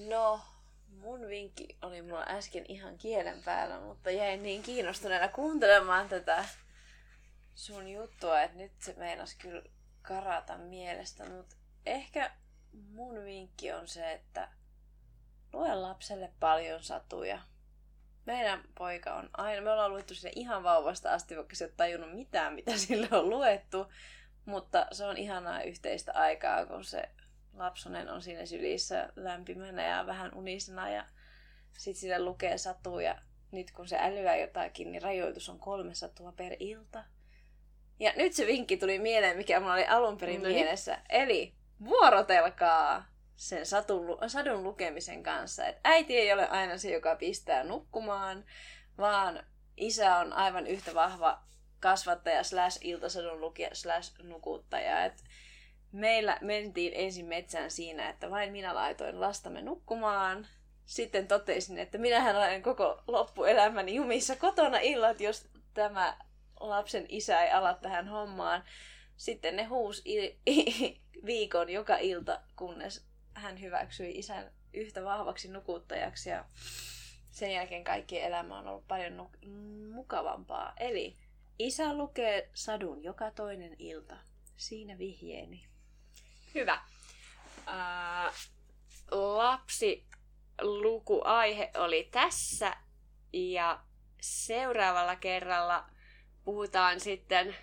No, 0.09 0.41
mun 0.89 1.29
vinkki 1.29 1.77
oli 1.83 2.03
mulla 2.03 2.27
äsken 2.29 2.65
ihan 2.69 2.99
kielen 2.99 3.43
päällä, 3.43 3.81
mutta 3.81 4.11
jäin 4.11 4.43
niin 4.43 4.63
kiinnostuneena 4.63 5.29
kuuntelemaan 5.29 6.09
tätä 6.09 6.45
sun 7.55 7.89
juttua, 7.89 8.43
että 8.43 8.57
nyt 8.57 8.73
se 8.79 8.95
meinas 8.97 9.35
kyllä 9.35 9.63
karata 10.03 10.59
mielestä, 10.59 11.25
mutta 11.25 11.57
ehkä 11.87 12.31
mun 12.73 13.25
vinkki 13.25 13.73
on 13.73 13.89
se, 13.89 14.13
että 14.13 14.49
lue 15.53 15.75
lapselle 15.75 16.33
paljon 16.41 16.83
satuja. 16.83 17.39
Meidän 18.27 18.65
poika 18.79 19.15
on 19.15 19.31
aina, 19.33 19.63
me 19.63 19.71
ollaan 19.71 19.91
luettu 19.91 20.15
sille 20.15 20.33
ihan 20.37 20.63
vauvasta 20.63 21.13
asti, 21.13 21.37
vaikka 21.37 21.57
se 21.57 21.65
ei 21.65 21.69
ole 21.69 21.75
tajunnut 21.77 22.13
mitään, 22.13 22.55
mitä 22.55 22.77
sille 22.87 23.09
on 23.11 23.31
luettu. 23.31 23.87
Mutta 24.45 24.87
se 24.93 25.05
on 25.05 25.17
ihanaa 25.17 25.63
yhteistä 25.63 26.13
aikaa, 26.13 26.67
kun 26.67 26.85
se 26.85 27.09
lapsonen 27.55 28.09
on 28.09 28.23
siinä 28.23 28.47
sylissä 28.47 29.13
lämpimänä 29.17 29.87
ja 29.87 30.07
vähän 30.07 30.35
unisena 30.35 30.91
ja 30.91 31.05
sitten 31.73 32.01
sille 32.01 32.19
lukee 32.19 32.59
satuja. 32.59 33.19
Nyt 33.51 33.71
kun 33.71 33.89
se 33.89 33.97
älyää 34.01 34.37
jotakin, 34.37 34.93
niin 34.93 35.03
rajoitus 35.03 35.49
on 35.49 35.59
kolme 35.59 35.95
satua 35.95 36.33
per 36.33 36.57
ilta. 36.59 37.05
Ja 38.01 38.13
nyt 38.17 38.33
se 38.33 38.47
vinkki 38.47 38.77
tuli 38.77 38.99
mieleen, 38.99 39.37
mikä 39.37 39.61
mulla 39.61 39.75
oli 39.75 39.87
alun 39.87 40.19
perin 40.19 40.43
no 40.43 40.49
niin. 40.49 40.57
mielessä. 40.57 40.99
Eli 41.09 41.55
vuorotelkaa 41.85 43.05
sen 43.37 43.67
satun, 43.67 44.19
sadun 44.27 44.63
lukemisen 44.63 45.23
kanssa. 45.23 45.67
Et 45.67 45.81
äiti 45.85 46.17
ei 46.17 46.33
ole 46.33 46.49
aina 46.49 46.79
se, 46.79 46.91
joka 46.91 47.17
pistää 47.17 47.65
nukkumaan, 47.65 48.45
vaan 48.99 49.43
isä 49.77 50.17
on 50.17 50.33
aivan 50.33 50.67
yhtä 50.67 50.95
vahva 50.95 51.43
kasvattaja 51.81 52.45
slash 52.45 52.79
iltasadun 52.81 53.41
lukija 53.41 53.71
slash 53.73 54.23
nukuttaja. 54.23 55.05
Et 55.05 55.25
meillä 55.93 56.39
mentiin 56.41 56.93
ensin 56.97 57.27
metsään 57.27 57.71
siinä, 57.71 58.09
että 58.09 58.31
vain 58.31 58.53
minä 58.53 58.75
laitoin 58.75 59.21
lastamme 59.21 59.63
nukkumaan. 59.63 60.47
sitten 60.87 61.29
totesin, 61.29 61.79
että 61.79 61.99
minähän 61.99 62.37
olen 62.37 62.63
koko 62.63 63.03
loppuelämäni 63.07 63.95
jumissa 63.95 64.37
kotona 64.37 64.79
illat, 64.79 65.21
jos 65.21 65.49
tämä 65.75 66.17
lapsen 66.61 67.07
isä 67.09 67.41
ei 67.41 67.51
ala 67.51 67.75
tähän 67.75 68.09
hommaan. 68.09 68.65
Sitten 69.21 69.57
ne 69.57 69.65
huus 69.65 70.05
viikon 71.27 71.71
joka 71.71 71.97
ilta, 71.97 72.41
kunnes 72.57 73.07
hän 73.35 73.61
hyväksyi 73.61 74.19
isän 74.19 74.53
yhtä 74.75 75.05
vahvaksi 75.05 75.49
nukuttajaksi 75.49 76.31
ja 76.31 76.45
sen 77.31 77.53
jälkeen 77.53 77.85
kaikki 77.85 78.21
elämä 78.21 78.59
on 78.59 78.69
ollut 78.69 78.89
paljon 78.89 79.17
nu- 79.17 79.31
mukavampaa. 79.93 80.73
Eli 80.77 81.17
isä 81.59 81.95
lukee 81.95 82.51
sadun 82.55 83.03
joka 83.03 83.31
toinen 83.31 83.77
ilta. 83.79 84.17
Siinä 84.57 84.99
vihjeeni. 84.99 85.67
Hyvä. 86.55 86.81
Äh, 87.69 88.35
lapsi 89.11 90.07
lukuaihe 90.61 91.71
oli 91.77 92.09
tässä 92.11 92.77
ja 93.33 93.81
seuraavalla 94.21 95.17
kerralla 95.17 95.91
puhutaan 96.45 97.01
sitten 97.01 97.57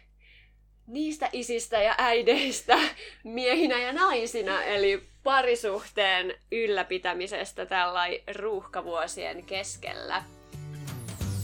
niistä 0.87 1.29
isistä 1.31 1.81
ja 1.81 1.95
äideistä 1.97 2.77
miehinä 3.23 3.81
ja 3.81 3.93
naisina, 3.93 4.63
eli 4.63 5.03
parisuhteen 5.23 6.33
ylläpitämisestä 6.51 7.65
tällain 7.65 8.23
ruuhkavuosien 8.35 9.45
keskellä. 9.45 10.23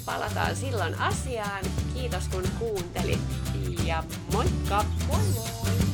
Palataan 0.06 0.56
silloin 0.56 0.96
asiaan. 1.00 1.66
Kiitos 1.94 2.28
kun 2.28 2.44
kuuntelit 2.60 3.20
ja 3.86 4.04
moikka! 4.34 4.86
Moi 5.08 5.22
moi! 5.36 5.93